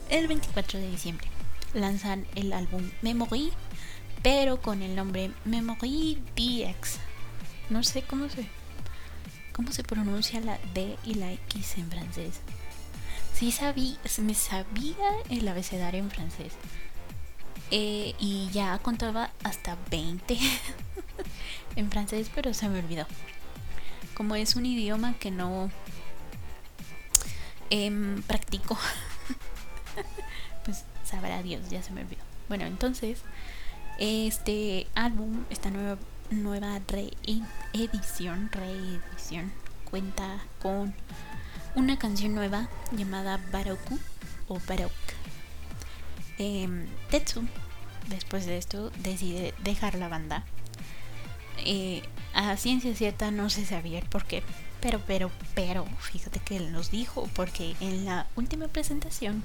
El 0.10 0.28
24 0.28 0.80
de 0.80 0.92
diciembre 0.92 1.28
lanzan 1.74 2.28
el 2.36 2.54
álbum 2.54 2.92
Memory 3.02 3.52
pero 4.22 4.62
con 4.62 4.82
el 4.82 4.96
nombre 4.96 5.32
Memory 5.46 6.22
DX. 6.36 7.00
No 7.70 7.84
sé 7.84 8.02
cómo 8.02 8.30
se 8.30 8.48
cómo 9.54 9.74
se 9.74 9.84
pronuncia 9.84 10.40
la 10.40 10.58
D 10.74 10.98
y 11.04 11.16
la 11.16 11.34
X 11.34 11.78
en 11.78 11.90
francés. 11.90 12.40
Sí 13.34 13.52
sabía, 13.52 13.98
me 14.22 14.34
sabía 14.34 14.96
el 15.30 15.46
abecedario 15.48 16.00
en 16.00 16.10
francés. 16.10 16.54
Eh, 17.72 18.16
y 18.20 18.50
ya 18.52 18.80
contaba 18.80 19.32
hasta 19.44 19.78
20 19.92 20.38
en 21.76 21.92
francés, 21.92 22.32
pero 22.34 22.54
se 22.54 22.70
me 22.70 22.80
olvidó. 22.80 23.06
Como 24.14 24.36
es 24.36 24.56
un 24.56 24.66
idioma 24.66 25.16
que 25.20 25.30
no 25.30 25.70
em, 27.70 28.22
practico, 28.24 28.78
pues 30.66 30.86
sabrá 31.04 31.44
Dios, 31.44 31.70
ya 31.70 31.84
se 31.84 31.92
me 31.92 32.02
olvidó. 32.02 32.22
Bueno, 32.48 32.66
entonces 32.66 33.24
este 34.00 34.88
álbum, 34.96 35.44
esta 35.50 35.70
nueva, 35.70 35.98
nueva 36.32 36.80
reedición, 36.88 38.50
reedición, 38.52 39.52
cuenta 39.90 40.42
con 40.62 40.94
una 41.76 42.00
canción 42.00 42.34
nueva 42.34 42.70
llamada 42.92 43.40
Baroku 43.52 44.00
o 44.48 44.60
Barok. 44.68 44.92
Em, 46.38 46.88
Tetsu, 47.10 47.46
después 48.08 48.46
de 48.46 48.58
esto, 48.58 48.90
decide 49.00 49.54
dejar 49.64 49.96
la 49.96 50.08
banda. 50.08 50.46
Eh, 51.66 52.02
a 52.34 52.56
ciencia 52.56 52.96
cierta 52.96 53.32
no 53.32 53.50
se 53.50 53.66
sabía 53.66 54.02
por 54.02 54.24
qué, 54.26 54.44
pero, 54.82 55.02
pero, 55.06 55.30
pero, 55.56 55.86
fíjate 56.00 56.40
que 56.40 56.56
él 56.56 56.72
nos 56.72 56.90
dijo, 56.90 57.30
porque 57.36 57.76
en 57.82 58.06
la 58.06 58.28
última 58.38 58.70
presentación 58.70 59.44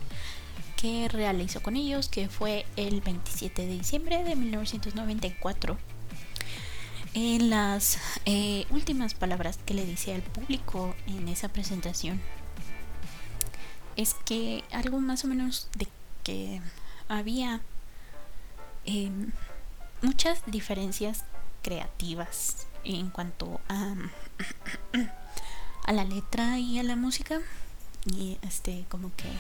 que 0.84 1.08
realizó 1.08 1.62
con 1.62 1.76
ellos, 1.76 2.10
que 2.10 2.28
fue 2.28 2.66
el 2.76 3.00
27 3.00 3.62
de 3.62 3.72
diciembre 3.72 4.22
de 4.22 4.36
1994. 4.36 5.78
En 7.14 7.48
las 7.48 7.96
eh, 8.26 8.66
últimas 8.68 9.14
palabras 9.14 9.58
que 9.64 9.72
le 9.72 9.86
dice 9.86 10.14
al 10.14 10.20
público 10.20 10.94
en 11.06 11.28
esa 11.28 11.48
presentación 11.48 12.20
es 13.96 14.12
que 14.26 14.62
algo 14.72 15.00
más 15.00 15.24
o 15.24 15.28
menos 15.28 15.70
de 15.74 15.88
que 16.22 16.60
había 17.08 17.62
em, 18.84 19.32
muchas 20.02 20.42
diferencias 20.44 21.24
creativas 21.62 22.66
en 22.84 23.08
cuanto 23.08 23.58
a, 23.70 23.94
a 25.86 25.92
la 25.94 26.04
letra 26.04 26.58
y 26.58 26.78
a 26.78 26.82
la 26.82 26.96
música 26.96 27.40
y 28.04 28.36
este 28.42 28.84
como 28.90 29.16
que 29.16 29.30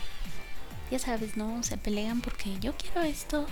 ya 0.90 0.98
sabes, 0.98 1.36
¿no? 1.36 1.62
Se 1.62 1.76
pelean 1.76 2.20
porque 2.20 2.58
yo 2.60 2.74
quiero 2.76 3.02
esto 3.02 3.46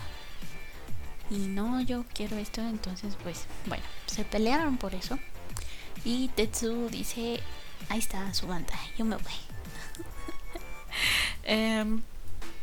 y 1.30 1.38
no, 1.38 1.80
yo 1.80 2.04
quiero 2.14 2.36
esto. 2.36 2.60
Entonces, 2.60 3.16
pues, 3.22 3.46
bueno, 3.66 3.84
se 4.06 4.24
pelearon 4.24 4.76
por 4.76 4.94
eso. 4.94 5.18
Y 6.04 6.28
Tetsu 6.28 6.88
dice, 6.90 7.40
ahí 7.88 7.98
está 7.98 8.32
su 8.34 8.46
banda, 8.46 8.74
yo 8.98 9.04
me 9.04 9.16
voy. 9.16 9.24
Em, 11.44 12.02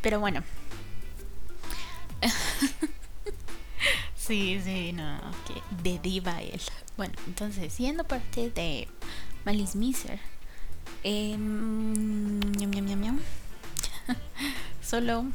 pero 0.01 0.19
bueno. 0.19 0.43
sí, 4.15 4.61
sí, 4.63 4.93
no, 4.93 5.19
que 5.47 5.83
de 5.83 5.99
diva 5.99 6.41
él. 6.41 6.61
Bueno, 6.97 7.13
entonces, 7.27 7.73
siendo 7.73 8.03
parte 8.03 8.49
de 8.51 8.87
Malice 9.45 9.77
Miser, 9.77 10.19
eh, 11.03 11.37
Solo 14.81 15.25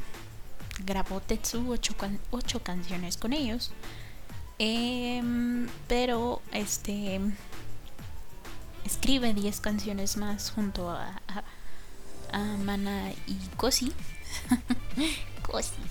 grabó 0.85 1.21
Tetsu 1.21 1.71
ocho, 2.31 2.63
canciones 2.63 3.17
con 3.17 3.33
ellos. 3.33 3.71
Em, 4.57 5.67
pero 5.87 6.41
este 6.51 7.19
escribe 8.85 9.33
10 9.33 9.59
canciones 9.59 10.15
más 10.15 10.51
junto 10.51 10.89
a, 10.89 11.21
a, 12.31 12.57
Mana 12.63 13.11
y 13.27 13.37
Kosi. 13.57 13.91
Kosi. 15.41 15.73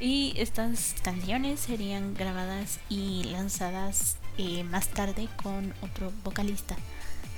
Y 0.00 0.34
estas 0.36 0.96
canciones 1.04 1.60
serían 1.60 2.14
grabadas 2.14 2.80
y 2.88 3.22
lanzadas 3.22 4.16
eh, 4.36 4.64
más 4.64 4.88
tarde 4.88 5.28
con 5.40 5.72
otro 5.80 6.12
vocalista, 6.24 6.74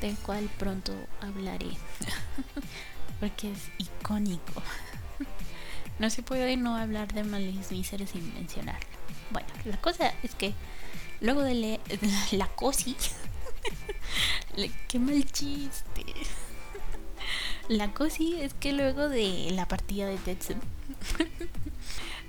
del 0.01 0.17
cual 0.17 0.49
pronto 0.59 0.95
hablaré, 1.21 1.77
porque 3.25 3.51
es 3.51 3.71
icónico. 3.79 4.63
No 5.97 6.11
se 6.11 6.25
puede 6.25 6.57
no 6.57 6.75
hablar 6.75 7.13
de 7.15 7.23
Malice 7.23 7.73
Miser 7.73 8.05
sin 8.09 8.35
mencionarlo. 8.35 8.89
Bueno, 9.31 9.47
la 9.65 9.81
cosa 9.81 10.13
es 10.25 10.35
que 10.35 10.53
luego 11.21 11.41
de 11.43 11.55
la, 11.55 11.79
la 12.33 12.49
cosi, 12.49 12.97
qué 14.89 14.99
mal 14.99 15.25
chiste. 15.25 16.05
La 17.69 17.93
cosi 17.93 18.35
es 18.43 18.53
que 18.55 18.73
luego 18.73 19.09
de 19.09 19.51
la 19.53 19.67
partida 19.67 20.07
de 20.07 20.19
Tetsun, 20.19 20.61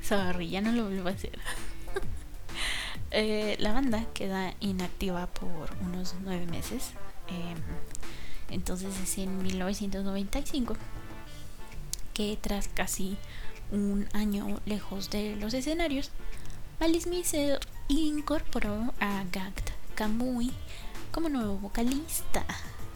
sorry, 0.01 0.49
ya 0.49 0.61
no 0.61 0.71
lo 0.71 0.85
vuelvo 0.85 1.09
a 1.09 1.11
hacer. 1.11 1.37
Eh, 3.11 3.57
la 3.59 3.73
banda 3.73 4.05
queda 4.13 4.53
inactiva 4.61 5.27
por 5.27 5.75
unos 5.81 6.15
nueve 6.23 6.45
meses. 6.45 6.91
Em, 7.27 7.57
entonces 8.49 8.97
es 8.99 9.17
en 9.17 9.37
1995 9.41 10.75
que 12.13 12.37
tras 12.41 12.67
casi 12.69 13.17
un 13.71 14.07
año 14.13 14.59
lejos 14.65 15.09
de 15.09 15.35
los 15.35 15.53
escenarios, 15.53 16.11
Alice 16.79 17.09
se 17.23 17.59
incorporó 17.87 18.93
a 18.99 19.23
Gakt 19.31 19.71
Kamui 19.95 20.51
como 21.11 21.29
nuevo 21.29 21.57
vocalista. 21.57 22.45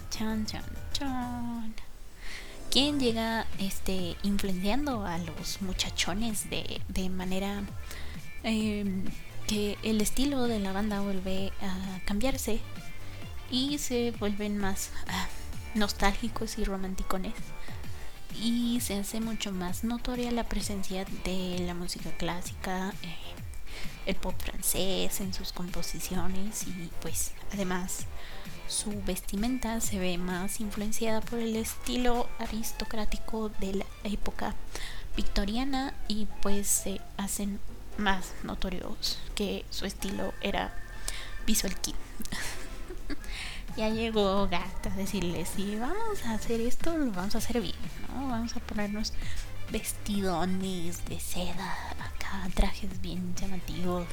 Chan, 0.10 0.46
chan, 0.46 0.64
chan. 0.94 1.74
Quien 2.72 3.00
llega 3.00 3.46
este, 3.58 4.16
influenciando 4.24 5.06
a 5.06 5.18
los 5.18 5.62
muchachones 5.62 6.50
de, 6.50 6.82
de 6.88 7.10
manera 7.10 7.64
em, 8.44 9.06
que 9.48 9.78
el 9.84 10.02
estilo 10.02 10.44
de 10.44 10.60
la 10.60 10.72
banda 10.72 11.02
vuelve 11.02 11.52
a 11.62 12.00
cambiarse 12.06 12.60
y 13.50 13.80
se 13.80 14.12
vuelven 14.12 14.58
más 14.58 14.92
ah, 15.08 15.28
nostálgicos 15.76 16.58
y 16.58 16.64
romanticones 16.64 17.34
y 18.42 18.80
se 18.82 19.00
hace 19.00 19.20
mucho 19.20 19.52
más 19.52 19.84
notoria 19.84 20.32
la 20.32 20.44
presencia 20.44 21.06
de 21.24 21.60
la 21.60 21.74
música 21.74 22.12
clásica, 22.12 22.94
eh, 23.04 23.18
el 24.06 24.16
pop 24.16 24.34
francés 24.38 25.20
en 25.20 25.34
sus 25.34 25.52
composiciones 25.52 26.64
y 26.68 26.90
pues 27.02 27.34
además 27.54 28.06
su 28.68 29.02
vestimenta 29.04 29.82
se 29.82 30.00
ve 30.00 30.18
más 30.18 30.60
influenciada 30.60 31.22
por 31.22 31.40
el 31.40 31.56
estilo 31.56 32.30
aristocrático 32.38 33.50
de 33.60 33.76
la 33.76 33.86
época 34.04 34.56
victoriana 35.16 35.94
y 36.08 36.28
pues 36.42 36.68
se 36.68 37.02
hacen 37.18 37.60
más 37.98 38.34
notorios 38.44 39.20
que 39.36 39.66
su 39.70 39.86
estilo 39.86 40.34
era 40.42 40.74
visual 41.46 41.76
key. 41.82 41.96
ya 43.76 43.90
llegó 43.90 44.48
Gata 44.48 44.92
a 44.92 44.96
decirle, 44.96 45.46
si 45.46 45.76
vamos 45.76 46.26
a 46.26 46.34
hacer 46.34 46.62
esto, 46.62 46.98
lo 46.98 47.12
vamos 47.12 47.36
a 47.36 47.38
hacer 47.40 47.62
bien, 47.62 47.76
¿no? 48.08 48.28
Vamos 48.28 48.56
a 48.56 48.60
ponernos 48.60 49.14
vestidones 49.72 51.06
de 51.06 51.20
seda, 51.20 51.76
acá 52.00 52.50
trajes 52.54 53.02
bien 53.02 53.36
llamativos, 53.36 54.08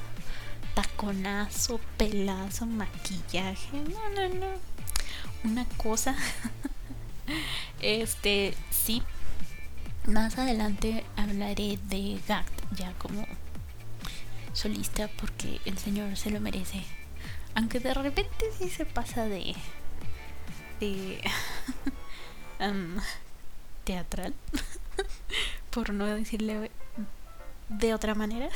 taconazo, 0.75 1.81
pelazo, 1.97 2.67
maquillaje, 2.67 3.79
no, 3.79 4.11
no, 4.11 4.35
no. 4.35 4.47
Una 5.45 5.65
cosa, 5.77 6.15
este, 7.81 8.55
sí, 8.71 9.03
más 10.07 10.39
adelante 10.39 11.05
hablaré 11.17 11.79
de 11.89 12.21
Gat 12.29 12.47
ya 12.77 12.93
como 12.95 13.27
solista 14.53 15.09
porque 15.21 15.61
el 15.65 15.79
señor 15.79 16.17
se 16.17 16.31
lo 16.31 16.41
merece. 16.41 16.85
Aunque 17.57 17.81
de 17.81 17.95
repente 17.95 18.53
sí 18.59 18.69
se 18.69 18.85
pasa 18.85 19.25
de. 19.25 19.57
de. 20.79 21.23
teatral. 23.85 24.35
por 25.71 25.93
no 25.93 26.05
decirle 26.07 26.71
de 27.71 27.95
otra 27.95 28.15
manera. 28.15 28.51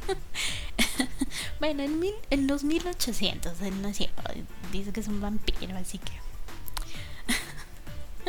bueno, 1.59 1.83
en, 1.83 1.99
mil, 1.99 2.15
en 2.31 2.47
los 2.47 2.63
1800 2.63 3.61
él 3.61 3.79
nació, 3.83 4.07
dice 4.71 4.91
que 4.91 5.01
es 5.01 5.07
un 5.07 5.21
vampiro, 5.21 5.77
así 5.77 5.99
que... 5.99 6.28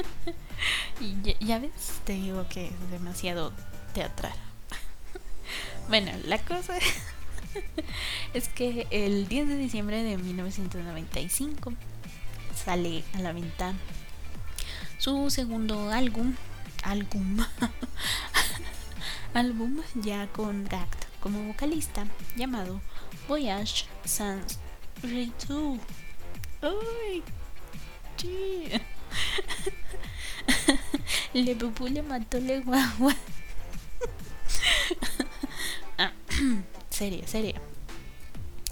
Y 1.00 1.16
ya, 1.40 1.58
ves, 1.58 2.00
te 2.04 2.12
digo 2.12 2.46
que 2.48 2.66
es 2.66 2.90
demasiado 2.90 3.52
teatral. 3.94 4.34
bueno, 5.88 6.12
la 6.26 6.38
cosa 6.38 6.74
es 8.34 8.48
que 8.48 8.86
el 8.90 9.28
10 9.28 9.48
de 9.48 9.56
diciembre 9.56 10.02
de 10.02 10.18
1995 10.18 11.72
sale 12.54 13.02
a 13.14 13.20
la 13.20 13.32
venta 13.32 13.74
su 14.98 15.30
segundo 15.30 15.90
álbum, 15.90 16.34
álbum, 16.82 17.38
álbum 19.34 19.80
ya 19.94 20.26
con 20.26 20.64
Gact 20.64 21.04
como 21.20 21.42
vocalista 21.44 22.04
llamado 22.36 22.80
Voyage 23.26 23.86
Sans 24.04 24.58
Retour. 25.02 25.78
¡Ay! 26.60 27.22
Le 31.32 31.54
pupú 31.54 31.86
le 31.86 32.02
mató 32.02 32.40
le 32.40 32.60
guagua. 32.60 33.14
ah, 35.98 36.12
seria, 36.90 37.26
seria. 37.26 37.60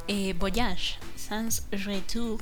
Eh, 0.08 0.34
Voyage, 0.38 0.98
Sans 1.16 1.62
Retour. 1.70 2.40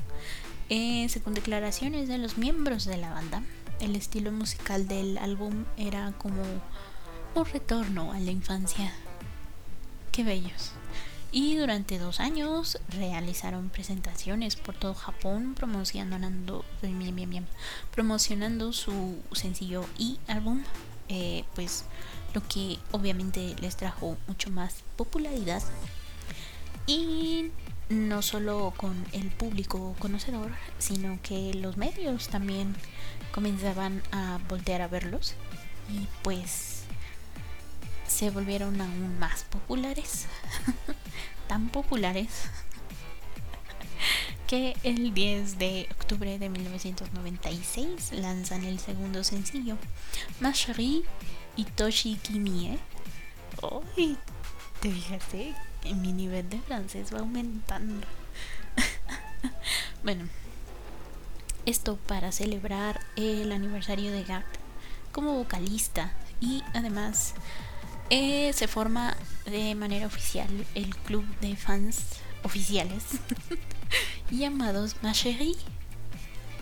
Eh, 0.71 1.07
según 1.11 1.35
declaraciones 1.35 2.09
de 2.09 2.19
los 2.19 2.39
miembros 2.39 2.87
de 2.87 2.97
la 2.97 3.11
banda, 3.11 3.43
el 3.81 3.95
estilo 3.95 4.33
musical 4.33 4.89
del 4.89 5.19
álbum 5.19 5.65
era 5.77 6.13
como 6.19 6.43
un 7.35 7.45
retorno 7.45 8.13
a 8.13 8.19
la 8.19 8.31
infancia. 8.31 8.93
Qué 10.13 10.25
bellos 10.25 10.73
y 11.37 11.55
durante 11.55 11.99
dos 11.99 12.19
años 12.19 12.79
realizaron 12.89 13.69
presentaciones 13.69 14.57
por 14.57 14.75
todo 14.75 14.95
Japón 14.95 15.55
promocionando, 15.55 16.65
su 18.73 19.19
sencillo 19.33 19.85
y 19.99 20.19
álbum, 20.29 20.63
eh, 21.11 21.45
pues 21.55 21.85
lo 22.33 22.41
que 22.49 22.79
obviamente 22.91 23.55
les 23.61 23.77
trajo 23.77 24.17
mucho 24.27 24.49
más 24.49 24.77
popularidad. 24.97 25.63
Y 26.87 27.51
no 27.91 28.23
solo 28.23 28.73
con 28.75 29.05
el 29.13 29.31
público 29.31 29.95
conocedor, 29.99 30.53
sino 30.79 31.19
que 31.23 31.53
los 31.53 31.77
medios 31.77 32.29
también 32.29 32.75
comenzaban 33.31 34.03
a 34.11 34.39
voltear 34.49 34.81
a 34.81 34.89
verlos. 34.89 35.35
Y 35.93 36.09
pues 36.23 36.76
se 38.17 38.31
volvieron 38.31 38.81
aún 38.81 39.19
más 39.19 39.45
populares. 39.45 40.25
tan 41.49 41.69
populares 41.69 42.29
que 44.47 44.75
el 44.85 45.13
10 45.13 45.59
de 45.59 45.87
octubre 45.93 46.39
de 46.39 46.49
1996 46.49 48.13
lanzan 48.13 48.65
el 48.65 48.79
segundo 48.79 49.23
sencillo, 49.23 49.77
Ma 50.41 50.55
Chérie 50.55 51.03
y 51.57 51.65
Toshi 51.65 52.17
Kimie. 52.17 52.79
Uy, 53.97 54.17
te 54.81 54.91
fijaste, 54.91 55.55
mi 55.85 56.15
nivel 56.15 56.49
de 56.49 56.59
francés 56.61 57.13
va 57.13 57.19
aumentando. 57.19 58.07
bueno, 60.03 60.27
esto 61.67 61.99
para 62.07 62.33
celebrar 62.33 62.99
el 63.17 63.53
aniversario 63.53 64.11
de 64.11 64.25
Gat 64.25 64.47
como 65.13 65.35
vocalista 65.35 66.15
y 66.41 66.63
además 66.73 67.35
eh, 68.11 68.53
se 68.53 68.69
forma 68.69 69.17
de 69.47 69.75
manera 69.75 70.07
oficial 70.07 70.49
el 70.75 70.95
club 70.97 71.25
de 71.41 71.57
fans 71.57 72.21
oficiales 72.43 73.03
llamados 74.31 74.97
Ma 75.03 75.13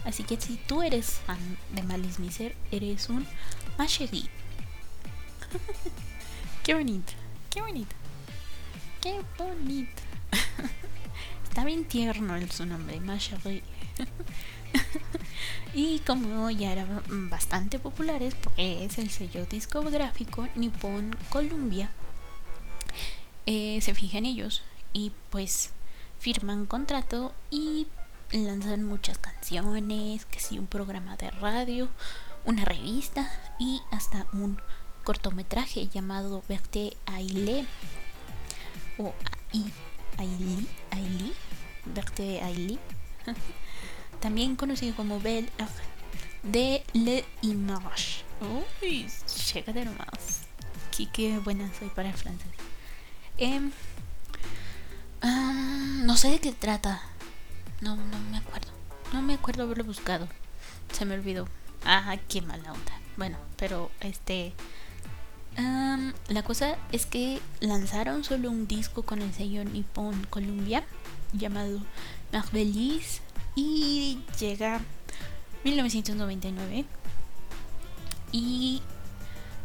Así 0.04 0.22
que 0.22 0.38
si 0.38 0.56
tú 0.66 0.82
eres 0.82 1.20
fan 1.26 1.38
de 1.72 1.82
Malice 1.82 2.20
Miser, 2.20 2.54
eres 2.70 3.08
un 3.08 3.26
Mashegi. 3.78 4.28
qué 6.62 6.74
bonito, 6.74 7.12
qué 7.50 7.62
bonito, 7.62 7.96
qué 9.00 9.20
bonito. 9.38 10.02
Está 11.44 11.64
bien 11.64 11.84
tierno 11.86 12.36
el 12.36 12.50
su 12.50 12.66
nombre, 12.66 13.00
Mashegi. 13.00 13.62
y 15.74 16.00
como 16.00 16.50
ya 16.50 16.72
eran 16.72 17.02
bastante 17.30 17.78
populares, 17.78 18.34
pues 18.34 18.98
el 18.98 19.10
sello 19.10 19.46
discográfico 19.46 20.48
Nippon 20.54 21.16
Columbia 21.30 21.90
eh, 23.46 23.80
se 23.82 23.94
fija 23.94 24.18
en 24.18 24.26
ellos 24.26 24.62
y 24.92 25.12
pues 25.30 25.70
firman 26.18 26.66
contrato 26.66 27.34
y 27.50 27.86
lanzan 28.32 28.84
muchas 28.84 29.18
canciones, 29.18 30.24
que 30.24 30.40
si 30.40 30.58
un 30.58 30.66
programa 30.66 31.16
de 31.16 31.30
radio, 31.30 31.88
una 32.44 32.64
revista 32.64 33.30
y 33.58 33.80
hasta 33.90 34.26
un 34.32 34.58
cortometraje 35.04 35.88
llamado 35.88 36.42
Verte 36.48 36.96
Aile 37.06 37.66
o 38.98 39.12
Aili, 40.18 40.66
Aili, 40.90 41.32
Verte 41.84 42.40
Aili, 42.42 42.78
también 44.24 44.56
conocido 44.56 44.96
como 44.96 45.20
Belle 45.20 45.50
de 46.42 46.82
Le 46.94 47.26
Image. 47.42 48.24
Uy, 48.80 49.06
de 49.66 49.84
nomás. 49.84 50.46
Qué, 50.96 51.10
qué 51.12 51.38
buena 51.40 51.70
soy 51.78 51.90
para 51.90 52.08
el 52.08 52.14
francés. 52.14 52.48
Em, 53.36 53.70
no 56.06 56.16
sé 56.16 56.30
de 56.30 56.38
qué 56.38 56.52
trata. 56.52 57.02
No, 57.82 57.96
no 57.96 58.18
me 58.30 58.38
acuerdo. 58.38 58.68
No 59.12 59.20
me 59.20 59.34
acuerdo 59.34 59.64
haberlo 59.64 59.84
buscado. 59.84 60.26
Se 60.90 61.04
me 61.04 61.16
olvidó. 61.16 61.46
Ah, 61.84 62.16
qué 62.26 62.40
mala 62.40 62.72
onda. 62.72 62.92
Bueno, 63.18 63.36
pero 63.58 63.90
este... 64.00 64.54
la 66.28 66.42
cosa 66.42 66.78
es 66.92 67.04
que 67.04 67.42
lanzaron 67.60 68.24
solo 68.24 68.50
un 68.50 68.66
disco 68.66 69.02
con 69.02 69.20
el 69.20 69.34
sello 69.34 69.66
Nippon 69.66 70.26
Columbia 70.30 70.82
llamado 71.34 71.82
Marvelis 72.32 73.20
y 73.54 74.18
llega 74.38 74.80
1999 75.64 76.84
y 78.32 78.82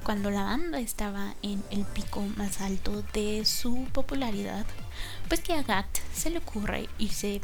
cuando 0.04 0.32
la 0.32 0.44
banda 0.44 0.80
estaba 0.80 1.36
en 1.42 1.64
el 1.72 1.86
pico 1.86 2.22
más 2.38 2.62
alto 2.62 3.04
de 3.14 3.46
su 3.46 3.86
popularidad, 3.92 4.66
pues 5.28 5.42
que 5.42 5.54
a 5.54 5.64
Gat 5.64 5.88
se 6.14 6.30
le 6.30 6.40
ocurre 6.40 6.88
irse 6.98 7.42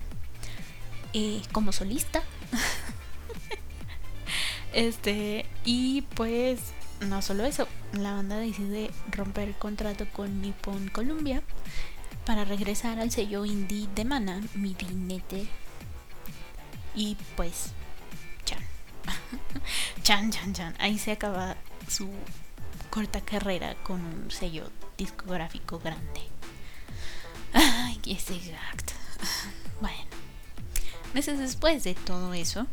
eh, 1.14 1.42
como 1.52 1.72
solista. 1.72 2.24
este, 4.74 5.46
y 5.64 6.02
pues 6.02 6.60
no 7.02 7.22
solo 7.22 7.46
eso, 7.46 7.68
la 7.94 8.14
banda 8.14 8.38
decide 8.38 8.90
romper 9.12 9.50
el 9.50 9.56
contrato 9.56 10.08
con 10.12 10.42
Nippon 10.42 10.90
Columbia 10.90 11.44
para 12.26 12.46
regresar 12.46 13.00
al 13.00 13.12
sello 13.12 13.46
indie 13.46 13.88
de 13.94 14.06
Mana, 14.06 14.42
Midinete. 14.56 15.48
Y 16.96 17.18
pues, 17.36 17.72
chan. 18.46 18.64
chan, 20.04 20.32
chan, 20.32 20.54
chan. 20.54 20.76
Ahí 20.80 20.98
se 20.98 21.12
acaba 21.12 21.58
su 21.90 22.10
corta 22.90 23.22
carrera 23.22 23.76
con 23.84 24.02
un 24.02 24.32
sello 24.32 24.70
discográfico 24.98 25.80
grande. 25.80 26.22
Ay, 27.54 28.00
ese 28.06 28.36
exacto. 28.36 28.94
Bueno. 29.82 30.06
Meses 31.14 31.38
después 31.38 31.84
de 31.84 31.96
todo 31.96 32.34
eso, 32.34 32.66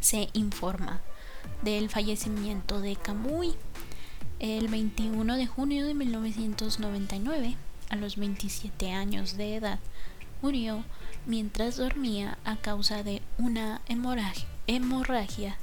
se 0.00 0.28
informa 0.32 1.00
del 1.62 1.88
fallecimiento 1.88 2.80
de 2.80 2.96
Kamui 2.96 3.54
el 4.40 4.68
21 4.68 5.36
de 5.36 5.46
junio 5.46 5.86
de 5.86 5.92
1999, 5.92 7.56
a 7.90 7.96
los 7.96 8.16
27 8.16 8.92
años 8.92 9.36
de 9.36 9.56
edad, 9.56 9.78
murió 10.40 10.82
mientras 11.26 11.76
dormía 11.76 12.38
a 12.44 12.56
causa 12.56 13.02
de 13.02 13.22
una 13.38 13.80
hemorragia, 14.66 15.56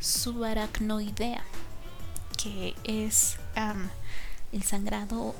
subaracnoidea, 0.00 1.44
que 2.42 2.74
es 2.84 3.36
el 4.52 4.62
sangrado 4.62 5.34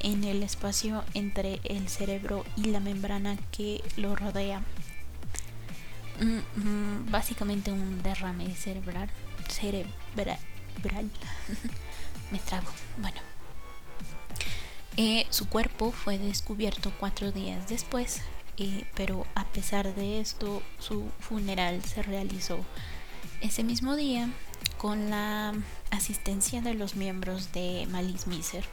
en 0.00 0.24
el 0.24 0.42
espacio 0.42 1.04
entre 1.14 1.60
el 1.64 1.88
cerebro 1.88 2.44
y 2.56 2.64
la 2.66 2.80
membrana 2.80 3.36
que 3.50 3.82
lo 3.96 4.14
rodea 4.14 4.62
Mm, 6.20 6.38
mm, 6.60 7.10
básicamente 7.10 7.72
un 7.72 8.02
derrame 8.02 8.54
cerebral. 8.54 9.08
Cerebral. 9.48 9.90
Me 12.30 12.38
trago. 12.38 12.70
Bueno. 12.98 13.20
Eh, 14.96 15.26
su 15.30 15.48
cuerpo 15.48 15.90
fue 15.90 16.18
descubierto 16.18 16.92
cuatro 17.00 17.32
días 17.32 17.68
después, 17.68 18.20
eh, 18.56 18.86
pero 18.94 19.26
a 19.34 19.44
pesar 19.44 19.94
de 19.94 20.20
esto, 20.20 20.62
su 20.78 21.04
funeral 21.20 21.82
se 21.84 22.02
realizó 22.02 22.58
ese 23.40 23.64
mismo 23.64 23.96
día 23.96 24.30
con 24.78 25.10
la 25.10 25.52
asistencia 25.90 26.60
de 26.60 26.74
los 26.74 26.94
miembros 26.94 27.52
de 27.52 27.86
Malice 27.90 28.28
Miser, 28.28 28.64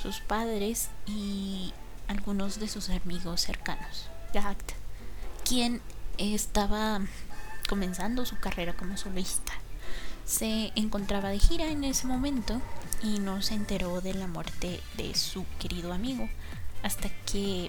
sus 0.00 0.20
padres 0.20 0.90
y 1.06 1.72
algunos 2.08 2.58
de 2.58 2.68
sus 2.68 2.90
amigos 2.90 3.40
cercanos. 3.40 4.08
Gact, 4.32 4.72
quien 5.44 5.80
estaba 6.18 7.00
comenzando 7.68 8.24
su 8.26 8.38
carrera 8.38 8.74
como 8.74 8.96
solista. 8.96 9.52
Se 10.24 10.72
encontraba 10.74 11.30
de 11.30 11.38
gira 11.38 11.66
en 11.66 11.84
ese 11.84 12.06
momento 12.06 12.60
y 13.02 13.18
no 13.18 13.42
se 13.42 13.54
enteró 13.54 14.00
de 14.00 14.14
la 14.14 14.26
muerte 14.26 14.80
de 14.96 15.14
su 15.14 15.44
querido 15.58 15.92
amigo 15.92 16.28
hasta 16.82 17.08
que 17.26 17.68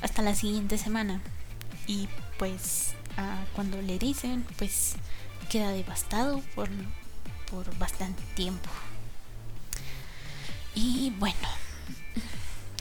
hasta 0.00 0.22
la 0.22 0.34
siguiente 0.34 0.78
semana. 0.78 1.20
Y 1.86 2.08
pues 2.38 2.94
ah, 3.16 3.44
cuando 3.54 3.80
le 3.82 3.98
dicen 3.98 4.44
pues 4.56 4.94
queda 5.50 5.70
devastado 5.70 6.40
por, 6.54 6.68
por 7.50 7.76
bastante 7.78 8.22
tiempo. 8.34 8.68
Y 10.74 11.12
bueno 11.18 11.48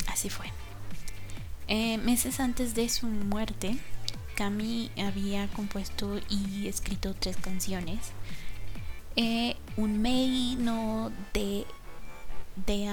así 0.07 0.29
fue. 0.29 0.47
Eh, 1.67 1.97
meses 1.97 2.39
antes 2.39 2.75
de 2.75 2.87
su 2.89 3.07
muerte 3.07 3.77
Cami 4.35 4.91
había 4.97 5.47
compuesto 5.47 6.19
y 6.29 6.67
escrito 6.67 7.13
tres 7.13 7.37
canciones. 7.37 8.11
Eh, 9.15 9.55
un 9.77 10.01
Mei 10.01 10.57
no 10.59 11.11
de, 11.33 11.65
de 12.65 12.87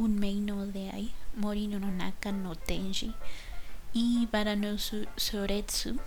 Un 0.00 0.18
Mei 0.18 0.40
no 0.40 0.64
de 0.66 0.88
Ai, 0.94 1.12
Mori 1.36 1.66
no 1.66 1.78
Naka 1.78 2.32
no 2.32 2.54
Tenji 2.54 3.14
y 3.92 4.26
Barano 4.32 4.78
Soretsu. 4.78 5.98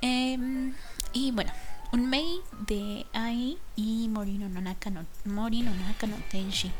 Em, 0.00 0.72
y 1.12 1.32
bueno, 1.32 1.50
un 1.90 2.08
Mei 2.08 2.40
de 2.68 3.06
Ai 3.12 3.58
y 3.74 4.06
Mori 4.08 4.38
no 4.38 4.48
Naka 4.48 4.88
no, 4.88 5.04
Mori 5.24 5.62
no, 5.62 5.74
Naka 5.74 6.06
no 6.06 6.14
Tenji. 6.30 6.70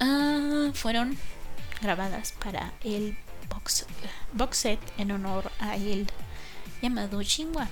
Ah, 0.00 0.70
fueron 0.74 1.16
grabadas 1.80 2.32
para 2.32 2.72
el 2.82 3.16
box, 3.50 3.86
set 4.56 4.80
en 4.98 5.12
honor 5.12 5.52
a 5.60 5.76
él 5.76 6.08
llamado 6.82 7.22
Shinwa. 7.22 7.68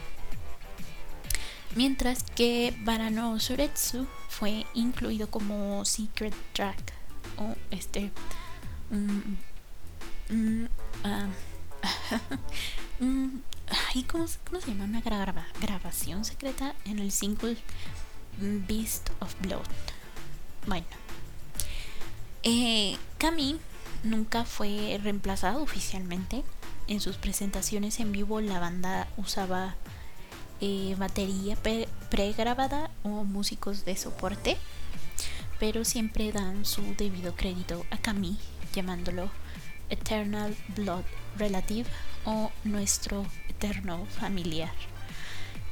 Mientras 1.74 2.22
que 2.36 2.72
Barano 2.84 3.40
Suretsu 3.40 4.06
fue 4.28 4.64
incluido 4.74 5.28
como 5.28 5.84
secret 5.84 6.32
track 6.52 6.95
o 7.38 7.54
este 7.70 8.10
¿cómo, 14.08 14.26
se 14.26 14.38
llama? 14.66 14.84
Una 14.84 15.02
grabación 15.60 16.24
secreta 16.24 16.74
en 16.84 16.98
el 16.98 17.12
single 17.12 17.56
Beast 18.38 19.10
of 19.20 19.34
Blood. 19.40 19.66
Bueno, 20.66 20.86
eh, 22.42 22.96
Kami 23.18 23.58
nunca 24.02 24.44
fue 24.44 24.98
reemplazado 25.02 25.62
oficialmente. 25.62 26.44
En 26.88 27.00
sus 27.00 27.16
presentaciones 27.16 27.98
en 27.98 28.12
vivo 28.12 28.40
la 28.40 28.60
banda 28.60 29.08
usaba 29.16 29.74
eh, 30.60 30.94
batería 30.98 31.56
pregrabada 32.10 32.90
o 33.02 33.24
músicos 33.24 33.84
de 33.84 33.96
soporte, 33.96 34.56
pero 35.58 35.84
siempre 35.84 36.32
dan 36.32 36.64
su 36.64 36.82
debido 36.96 37.34
crédito 37.34 37.84
a 37.90 37.98
Camille 37.98 38.38
llamándolo 38.72 39.30
Eternal 39.88 40.56
Blood 40.76 41.04
Relative 41.36 41.88
o 42.24 42.50
nuestro 42.64 43.24
eterno 43.48 44.06
familiar. 44.06 44.72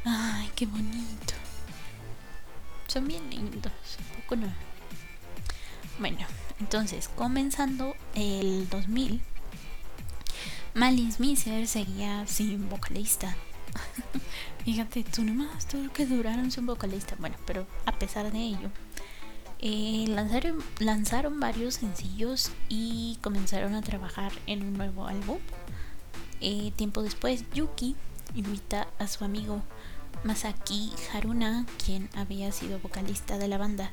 Ay, 0.05 0.51
qué 0.55 0.67
bonito. 0.67 1.35
Son 2.87 3.07
bien 3.07 3.29
lindos, 3.31 3.73
poco 4.17 4.37
no. 4.37 4.53
Bueno, 5.99 6.19
entonces, 6.61 7.09
comenzando 7.09 7.97
el 8.15 8.69
2000, 8.69 9.21
Malice 10.75 11.21
Miser 11.21 11.67
seguía 11.67 12.27
sin 12.27 12.69
vocalista 12.69 13.37
Fíjate, 14.65 15.05
tú 15.05 15.25
nomás 15.25 15.67
todo 15.67 15.85
lo 15.85 15.93
que 15.93 16.07
duraron 16.07 16.51
sin 16.51 16.67
vocalista. 16.67 17.17
Bueno, 17.19 17.37
pero 17.47 17.67
a 17.87 17.93
pesar 17.93 18.31
de 18.33 18.39
ello, 18.39 18.71
eh, 19.61 20.05
lanzaron, 20.79 21.41
varios 21.41 21.75
sencillos 21.75 22.51
y 22.69 23.19
comenzaron 23.23 23.75
a 23.75 23.83
trabajar 23.83 24.33
en 24.47 24.63
un 24.63 24.75
nuevo 24.75 25.07
álbum. 25.07 25.39
Eh, 26.41 26.73
tiempo 26.77 27.03
después, 27.03 27.45
Yuki 27.55 27.97
invita 28.35 28.89
a 28.99 29.07
su 29.07 29.25
amigo 29.25 29.63
Masaki 30.25 30.93
Haruna, 31.13 31.67
quien 31.85 32.09
había 32.15 32.53
sido 32.53 32.79
vocalista 32.79 33.39
de 33.39 33.49
la 33.49 33.59
banda 33.59 33.91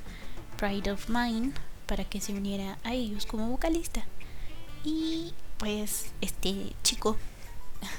Pride 0.57 0.91
of 0.91 1.09
Mine, 1.09 1.53
para 1.85 2.05
que 2.05 2.21
se 2.21 2.33
uniera 2.33 2.77
a 2.83 2.93
ellos 2.93 3.25
como 3.25 3.49
vocalista. 3.49 4.03
Y 4.83 5.33
pues 5.57 6.11
este 6.21 6.73
chico, 6.83 7.17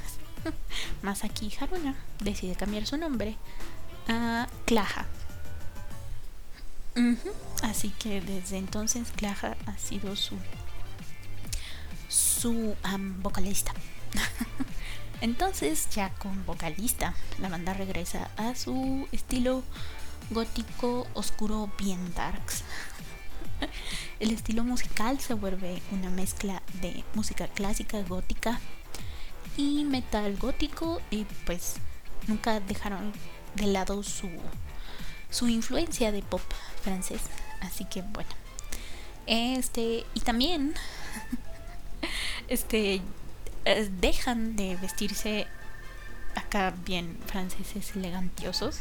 Masaki 1.03 1.53
Haruna, 1.61 1.95
decide 2.21 2.55
cambiar 2.55 2.87
su 2.87 2.97
nombre 2.97 3.37
a 4.09 4.49
Klaha. 4.67 5.07
Así 7.63 7.91
que 7.91 8.21
desde 8.21 8.59
entonces 8.59 9.13
Klaha 9.17 9.57
ha 9.67 9.79
sido 9.79 10.17
su 10.17 10.37
su 12.09 12.77
vocalista. 13.23 13.73
entonces 15.21 15.89
ya 15.91 16.11
con 16.11 16.45
vocalista, 16.45 17.15
la 17.39 17.49
banda 17.49 17.73
regresa 17.73 18.31
a 18.37 18.55
su 18.55 19.09
estilo 19.13 19.63
gótico 20.31 21.07
oscuro 21.15 21.71
bien 21.79 22.13
darks. 22.15 22.65
El 24.21 24.31
estilo 24.33 24.65
musical 24.65 25.21
se 25.21 25.35
vuelve 25.35 25.81
una 25.93 26.11
mezcla 26.11 26.63
de 26.81 27.05
música 27.15 27.49
clásica 27.49 28.03
gótica 28.03 28.61
y 29.57 29.85
metal 29.85 30.37
gótico 30.37 31.01
y 31.11 31.25
pues 31.47 31.77
nunca 32.27 32.61
dejaron 32.61 33.13
de 33.55 33.67
lado 33.67 34.03
su, 34.03 34.29
su 35.33 35.49
influencia 35.49 36.13
de 36.13 36.23
pop 36.23 36.43
francés. 36.83 37.23
Así 37.61 37.85
que 37.85 38.03
bueno. 38.03 38.31
Este, 39.27 40.05
y 40.15 40.21
también 40.21 40.75
este 42.49 43.01
eh, 43.65 43.91
dejan 44.01 44.57
de 44.57 44.77
vestirse 44.77 45.47
acá 46.35 46.75
bien 46.85 47.19
franceses 47.27 47.95
elegantiosos 47.95 48.81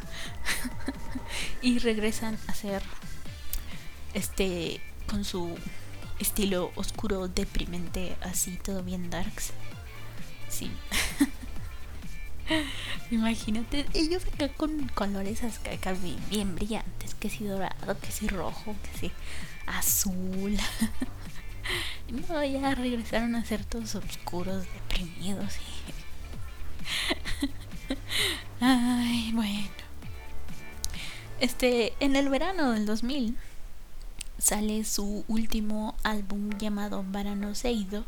y 1.62 1.80
regresan 1.80 2.38
a 2.48 2.56
ser 2.56 2.82
este 4.14 4.82
con 5.08 5.26
su 5.26 5.56
estilo 6.20 6.72
oscuro 6.76 7.28
deprimente 7.28 8.16
así 8.22 8.58
todo 8.58 8.84
bien 8.84 9.10
darks 9.10 9.52
sí 10.50 10.72
imagínate 13.12 13.86
ellos 13.94 14.26
acá 14.26 14.50
con 14.50 14.88
colores 14.90 15.44
acá 15.44 15.94
bien, 16.30 16.56
brillantes 16.56 17.16
que 17.16 17.30
si 17.30 17.46
dorado 17.46 17.98
que 18.00 18.12
si 18.12 18.28
rojo 18.28 18.76
que 18.84 19.00
si 19.00 19.12
azul. 19.68 20.58
No 22.10 22.44
ya 22.44 22.76
regresaron 22.76 23.36
a 23.36 23.46
ser 23.46 23.64
todos 23.64 23.96
oscuros 23.96 24.66
deprimidos 24.74 25.58
y 25.58 25.62
ay 28.60 29.32
bueno. 29.34 29.70
Este 31.40 31.94
en 32.00 32.18
el 32.18 32.28
verano 32.28 32.72
del 32.72 32.86
2000 32.86 33.38
sale 34.38 34.84
su 34.84 35.24
último 35.28 35.96
álbum 36.04 36.50
llamado 36.58 37.06
Varano 37.08 37.56
Seido, 37.56 38.06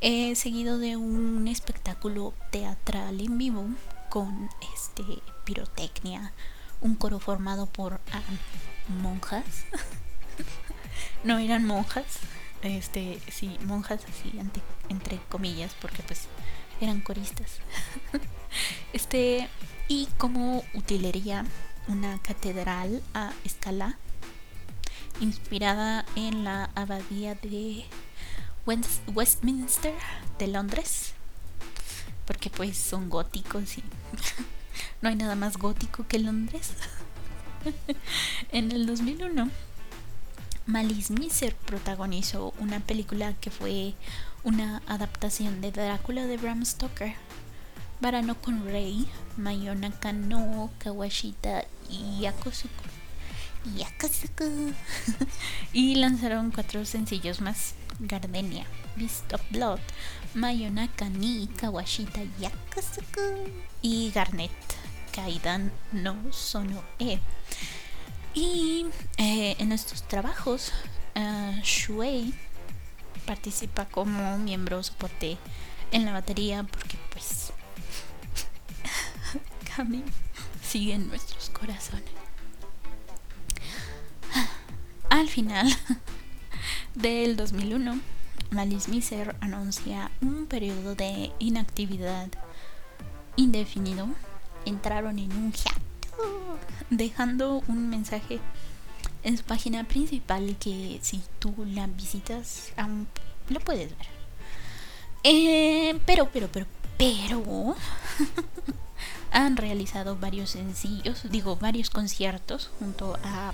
eh, 0.00 0.34
seguido 0.36 0.78
de 0.78 0.96
un 0.96 1.48
espectáculo 1.48 2.34
teatral 2.50 3.20
en 3.20 3.38
vivo 3.38 3.66
con 4.08 4.48
este 4.74 5.02
pirotecnia, 5.44 6.32
un 6.80 6.94
coro 6.94 7.18
formado 7.18 7.66
por 7.66 8.00
ah, 8.12 8.22
monjas. 9.02 9.44
no 11.24 11.38
eran 11.38 11.64
monjas, 11.64 12.18
este, 12.62 13.20
sí, 13.30 13.56
monjas 13.64 14.04
así 14.04 14.32
entre 14.88 15.18
comillas, 15.28 15.74
porque 15.80 16.02
pues 16.02 16.26
eran 16.80 17.00
coristas. 17.00 17.58
este, 18.92 19.48
y 19.88 20.06
como 20.18 20.64
utilería 20.74 21.44
una 21.88 22.20
catedral 22.22 23.02
a 23.14 23.32
escala 23.44 23.98
inspirada 25.20 26.04
en 26.14 26.44
la 26.44 26.70
abadía 26.74 27.34
de 27.34 27.84
Westminster 29.14 29.94
de 30.38 30.46
Londres, 30.46 31.14
porque 32.26 32.50
pues 32.50 32.76
son 32.76 33.08
góticos 33.08 33.78
y 33.78 33.84
no 35.02 35.08
hay 35.08 35.16
nada 35.16 35.34
más 35.34 35.56
gótico 35.56 36.06
que 36.06 36.18
Londres. 36.18 36.72
en 38.52 38.70
el 38.70 38.86
2001, 38.86 39.48
Malice 40.66 41.14
Miser 41.14 41.56
protagonizó 41.56 42.52
una 42.58 42.80
película 42.80 43.32
que 43.40 43.50
fue 43.50 43.94
una 44.44 44.82
adaptación 44.86 45.62
de 45.62 45.72
Drácula 45.72 46.26
de 46.26 46.36
Bram 46.36 46.64
Stoker. 46.64 47.14
Barano 48.00 48.36
con 48.40 48.64
Rey, 48.66 49.08
Mayonaka 49.38 50.12
no 50.12 50.70
Kawashita 50.78 51.64
y 51.88 52.20
Yakosuko 52.20 52.84
y 55.72 55.96
lanzaron 55.96 56.50
cuatro 56.50 56.84
sencillos 56.84 57.40
más: 57.40 57.74
Gardenia, 57.98 58.66
Beast 58.96 59.32
of 59.32 59.42
Blood, 59.50 59.80
Mayonaka 60.34 61.08
ni 61.08 61.46
Kawashita 61.48 62.20
Yakasuku 62.38 63.50
y 63.82 64.10
Garnet, 64.12 64.50
Kaidan 65.12 65.72
no 65.92 66.16
Sono 66.32 66.82
E. 66.98 67.18
Y 68.34 68.86
eh, 69.16 69.56
en 69.58 69.72
estos 69.72 70.02
trabajos, 70.06 70.72
uh, 71.16 72.32
participa 73.26 73.84
como 73.86 74.38
miembro 74.38 74.82
soporte 74.82 75.36
en 75.92 76.04
la 76.04 76.12
batería 76.12 76.62
porque 76.64 76.96
pues 77.10 77.52
Kami 79.76 80.02
sigue 80.62 80.94
en 80.94 81.08
nuestros 81.08 81.50
corazones. 81.50 82.04
Al 85.10 85.28
final 85.28 85.68
del 86.98 87.36
2001, 87.36 88.00
Malice 88.50 88.90
Miser 88.90 89.36
anuncia 89.40 90.10
un 90.20 90.46
periodo 90.46 90.96
de 90.96 91.30
inactividad 91.38 92.28
indefinido. 93.36 94.08
Entraron 94.64 95.18
en 95.20 95.32
un 95.32 95.52
hiato, 95.52 96.58
dejando 96.90 97.62
un 97.68 97.88
mensaje 97.88 98.40
en 99.22 99.38
su 99.38 99.44
página 99.44 99.84
principal 99.84 100.56
que 100.58 100.98
si 101.00 101.22
tú 101.38 101.54
la 101.66 101.86
visitas 101.86 102.72
aún 102.76 103.06
lo 103.48 103.60
puedes 103.60 103.96
ver. 103.96 104.06
Eh, 105.22 106.00
pero, 106.04 106.28
pero, 106.32 106.48
pero, 106.48 106.66
pero 106.96 107.76
han 109.30 109.56
realizado 109.56 110.16
varios 110.16 110.50
sencillos, 110.50 111.30
digo, 111.30 111.56
varios 111.56 111.90
conciertos 111.90 112.70
junto 112.80 113.16
a 113.22 113.52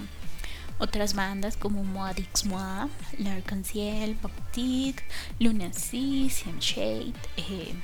otras 0.78 1.14
bandas 1.14 1.56
como 1.56 1.84
Moadix 1.84 2.44
Moa, 2.46 2.88
L'Arc-en-Ciel, 3.18 4.18
Baptiste, 4.20 5.02
Lunacy, 5.38 6.30
Sim 6.30 6.58
Shade, 6.58 7.14
eh, 7.36 7.74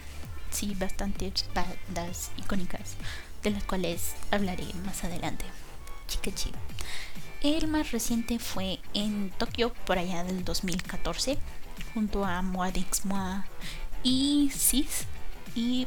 sí, 0.50 0.74
bastantes 0.78 1.46
bandas 1.54 2.30
icónicas 2.36 2.96
de 3.42 3.50
las 3.50 3.64
cuales 3.64 4.14
hablaré 4.30 4.66
más 4.84 5.04
adelante. 5.04 5.44
Chica 6.06 6.34
chica. 6.34 6.58
El 7.42 7.68
más 7.68 7.90
reciente 7.92 8.38
fue 8.38 8.80
en 8.92 9.30
Tokio 9.38 9.72
por 9.86 9.98
allá 9.98 10.24
del 10.24 10.44
2014 10.44 11.38
junto 11.94 12.24
a 12.24 12.42
Moadix 12.42 13.06
Moa 13.06 13.46
y 14.02 14.50
Sis 14.54 15.06
y 15.54 15.86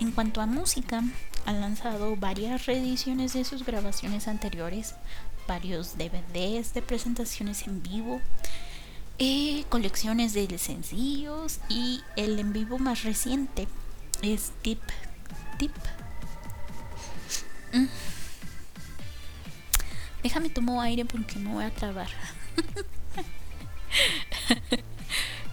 en 0.00 0.12
cuanto 0.12 0.40
a 0.40 0.46
música 0.46 1.02
han 1.44 1.60
lanzado 1.60 2.16
varias 2.16 2.66
reediciones 2.66 3.34
de 3.34 3.44
sus 3.44 3.64
grabaciones 3.64 4.26
anteriores 4.26 4.94
varios 5.46 5.96
DVDs 5.96 6.74
de 6.74 6.82
presentaciones 6.82 7.66
en 7.66 7.82
vivo, 7.82 8.20
eh, 9.18 9.64
colecciones 9.68 10.34
de 10.34 10.58
sencillos 10.58 11.60
y 11.68 12.02
el 12.16 12.38
en 12.38 12.52
vivo 12.52 12.78
más 12.78 13.02
reciente 13.02 13.66
es 14.22 14.52
Tip 14.62 14.80
Tip. 15.58 15.72
Mm. 17.72 17.86
Déjame 20.22 20.50
tomar 20.50 20.86
aire 20.86 21.04
porque 21.04 21.38
me 21.38 21.52
voy 21.52 21.64
a 21.64 21.70
trabar. 21.70 22.08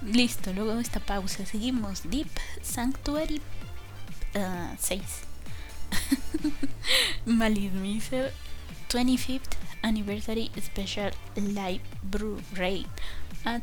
Listo, 0.01 0.53
luego 0.53 0.79
esta 0.79 0.99
pausa 0.99 1.45
seguimos. 1.45 2.09
Deep 2.09 2.29
Sanctuary 2.61 3.41
6. 4.79 5.01
Uh, 7.25 7.31
25th 8.89 9.55
Anniversary 9.83 10.49
Special 10.59 11.11
Live 11.35 11.83
Blu-ray 12.01 12.87
at 13.45 13.61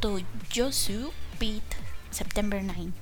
Toyosu 0.00 1.10
Beat 1.40 1.64
September 2.10 2.62
9. 2.62 2.92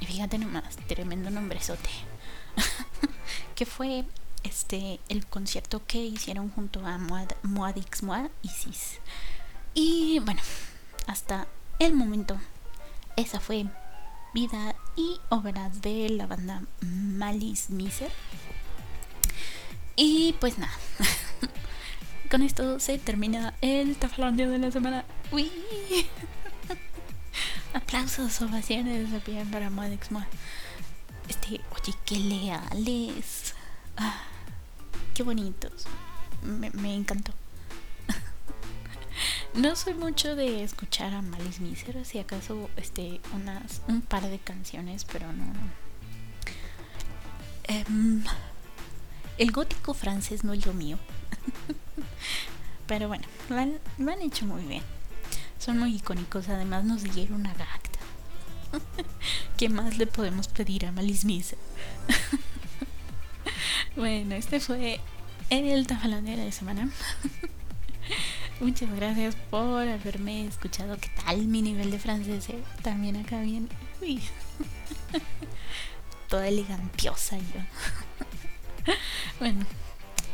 y 0.00 0.06
fíjate 0.06 0.38
nomás, 0.38 0.76
tremendo 0.86 1.30
nombrezote. 1.30 1.90
que 3.54 3.66
fue 3.66 4.04
este 4.44 5.00
el 5.08 5.26
concierto 5.26 5.82
que 5.86 5.98
hicieron 5.98 6.50
junto 6.50 6.86
a 6.86 6.98
Moadix 7.42 8.02
Moad 8.02 8.30
Isis. 8.42 9.00
Y 9.74 10.20
bueno, 10.20 10.40
hasta 11.06 11.46
el 11.78 11.94
momento, 11.94 12.38
esa 13.16 13.40
fue 13.40 13.66
vida 14.34 14.74
y 14.96 15.20
obra 15.28 15.70
de 15.70 16.08
la 16.10 16.26
banda 16.26 16.62
Malice 16.80 17.72
Miser. 17.72 18.10
Y 20.00 20.32
pues 20.38 20.58
nada, 20.58 20.72
con 22.30 22.42
esto 22.42 22.78
se 22.78 22.98
termina 22.98 23.54
el 23.60 23.96
Tafalandia 23.96 24.48
de 24.48 24.58
la 24.58 24.70
semana. 24.70 25.04
¡Uy! 25.32 25.50
Aplausos, 27.74 28.40
ovaciones 28.40 29.10
de 29.10 29.44
para 29.50 29.70
Modex 29.70 30.10
Este, 31.28 31.60
oye, 31.72 31.94
qué 32.06 32.16
leales. 32.16 33.56
Ah, 33.96 34.22
qué 35.14 35.24
bonitos. 35.24 35.86
Me, 36.42 36.94
encantó. 36.94 37.32
no 39.54 39.74
soy 39.74 39.94
mucho 39.94 40.36
de 40.36 40.62
escuchar 40.62 41.12
a 41.12 41.22
Malice 41.22 41.60
Miser, 41.60 42.04
si 42.04 42.20
acaso 42.20 42.70
este 42.76 43.20
unas 43.34 43.82
un 43.88 44.02
par 44.02 44.22
de 44.28 44.38
canciones, 44.38 45.04
pero 45.04 45.32
no. 45.32 45.52
Em, 47.64 48.22
el 49.38 49.52
gótico 49.52 49.94
francés 49.94 50.44
no 50.44 50.52
es 50.52 50.66
lo 50.66 50.74
mío. 50.74 50.98
pero 52.86 53.08
bueno, 53.08 53.24
lo 53.48 53.56
han, 53.56 54.22
hecho 54.22 54.46
muy 54.46 54.64
bien. 54.64 54.82
Son 55.58 55.78
muy 55.78 55.94
icónicos, 55.96 56.48
además 56.48 56.84
nos 56.84 57.02
dieron 57.02 57.40
una 57.40 57.54
gacta. 57.54 57.98
¿Qué 59.56 59.68
más 59.68 59.96
le 59.98 60.06
podemos 60.06 60.48
pedir 60.48 60.86
a 60.86 60.92
Malice 60.92 61.26
Miser? 61.26 61.58
bueno, 63.96 64.34
este 64.34 64.60
fue 64.60 65.00
el 65.50 65.86
Tafalandia 65.86 66.36
de 66.36 66.52
semana. 66.52 66.90
Muchas 68.60 68.92
gracias 68.94 69.36
por 69.50 69.86
haberme 69.86 70.46
escuchado. 70.46 70.96
¿Qué 70.98 71.10
tal 71.24 71.46
mi 71.46 71.62
nivel 71.62 71.92
de 71.92 71.98
francés? 72.00 72.48
Eh? 72.48 72.62
También 72.82 73.16
acá 73.16 73.40
bien. 73.40 73.68
Uy. 74.00 74.20
Toda 76.28 76.48
elegantiosa 76.48 77.38
yo. 77.38 77.60
bueno, 79.40 79.64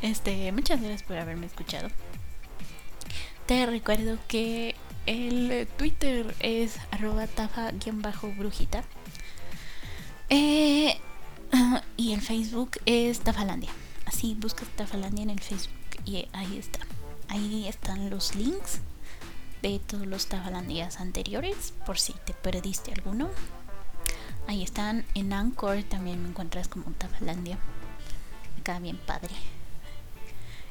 este, 0.02 0.50
muchas 0.52 0.80
gracias 0.80 1.02
por 1.02 1.16
haberme 1.16 1.46
escuchado. 1.46 1.88
Te 3.46 3.66
recuerdo 3.66 4.18
que 4.28 4.74
el 5.06 5.68
Twitter 5.76 6.34
es 6.40 6.78
arroba 6.90 7.26
tafa-brujita. 7.26 8.84
Eh, 10.30 10.98
y 11.96 12.12
el 12.12 12.20
Facebook 12.20 12.72
es 12.86 13.20
Tafalandia. 13.20 13.70
Así 14.06 14.34
buscas 14.34 14.68
Tafalandia 14.68 15.22
en 15.22 15.30
el 15.30 15.40
Facebook 15.40 15.72
y 16.04 16.26
ahí 16.32 16.58
está. 16.58 16.80
Ahí 17.28 17.66
están 17.68 18.10
los 18.10 18.34
links 18.34 18.80
de 19.62 19.78
todos 19.78 20.06
los 20.06 20.26
Tafalandías 20.26 21.00
anteriores, 21.00 21.72
por 21.86 21.98
si 21.98 22.12
te 22.24 22.34
perdiste 22.34 22.92
alguno. 22.92 23.28
Ahí 24.46 24.62
están 24.62 25.06
en 25.14 25.32
Anchor, 25.32 25.82
también 25.84 26.22
me 26.22 26.28
encuentras 26.28 26.68
como 26.68 26.90
Tafalandia. 26.92 27.58
Queda 28.64 28.80
bien 28.80 28.96
padre. 28.96 29.34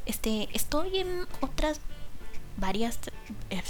Este, 0.06 0.50
estoy 0.54 0.98
en 0.98 1.26
otras 1.42 1.80
varias 2.58 3.00
eh, 3.50 3.64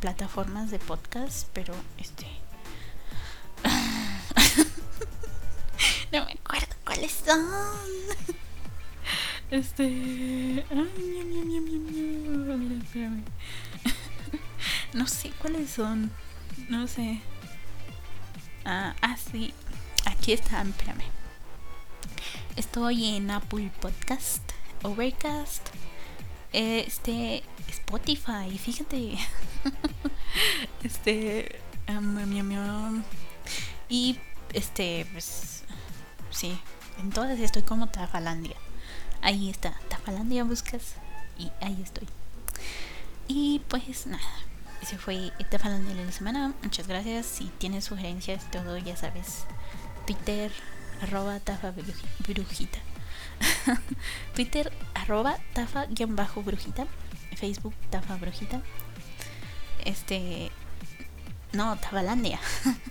plataformas 0.00 0.70
de 0.70 0.78
podcast, 0.78 1.48
pero 1.52 1.74
este 1.96 2.26
no 6.12 6.24
me 6.24 6.32
acuerdo 6.32 6.74
cuáles 6.84 7.12
son. 7.12 7.40
Este. 9.50 10.64
No 14.94 15.06
sé 15.06 15.30
cuáles 15.40 15.70
son. 15.70 16.10
No 16.68 16.86
sé. 16.86 17.20
Ah, 18.64 18.94
ah, 19.02 19.16
sí. 19.16 19.52
Aquí 20.06 20.32
están, 20.32 20.70
espérame. 20.70 21.21
Estoy 22.56 23.16
en 23.16 23.30
Apple 23.30 23.70
Podcast, 23.80 24.42
Overcast, 24.82 25.68
este, 26.52 27.42
Spotify, 27.68 28.58
fíjate. 28.58 29.16
este, 30.82 31.60
um, 31.88 33.02
y 33.88 34.18
este, 34.52 35.06
pues, 35.12 35.62
sí, 36.30 36.58
en 36.98 37.10
todas 37.10 37.40
estoy 37.40 37.62
como 37.62 37.88
Tafalandia. 37.88 38.56
Ahí 39.22 39.48
está, 39.48 39.74
Tafalandia 39.88 40.44
buscas 40.44 40.96
y 41.38 41.50
ahí 41.62 41.80
estoy. 41.82 42.06
Y 43.28 43.62
pues 43.68 44.06
nada, 44.06 44.22
ese 44.82 44.98
fue 44.98 45.32
Tafalandia 45.50 45.94
de 45.94 46.04
la 46.04 46.12
semana. 46.12 46.52
Muchas 46.62 46.86
gracias. 46.86 47.24
Si 47.24 47.44
tienes 47.58 47.84
sugerencias, 47.84 48.50
todo 48.50 48.76
ya 48.76 48.96
sabes. 48.96 49.44
Twitter, 50.06 50.52
arroba 51.02 51.40
tafa 51.40 51.74
brujita. 52.26 52.78
Twitter, 54.34 54.72
arroba 54.94 55.36
tafa-brujita. 55.54 56.86
Facebook, 57.36 57.74
tafa 57.90 58.16
brujita. 58.16 58.62
Este. 59.84 60.50
No, 61.52 61.76
Tafalandia. 61.76 62.38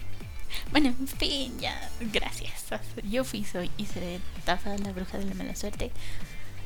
bueno, 0.72 0.90
en 0.90 1.08
fin, 1.08 1.58
ya. 1.60 1.90
Gracias. 2.12 2.66
Yo 3.04 3.24
fui, 3.24 3.44
soy 3.44 3.72
y 3.78 3.86
seré 3.86 4.20
Tafa, 4.46 4.78
la 4.78 4.92
bruja 4.92 5.18
de 5.18 5.26
la 5.26 5.34
mala 5.34 5.56
suerte. 5.56 5.92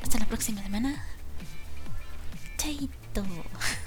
Hasta 0.02 0.18
la 0.18 0.26
próxima 0.26 0.62
semana. 0.62 1.04
Chaito. 2.58 3.24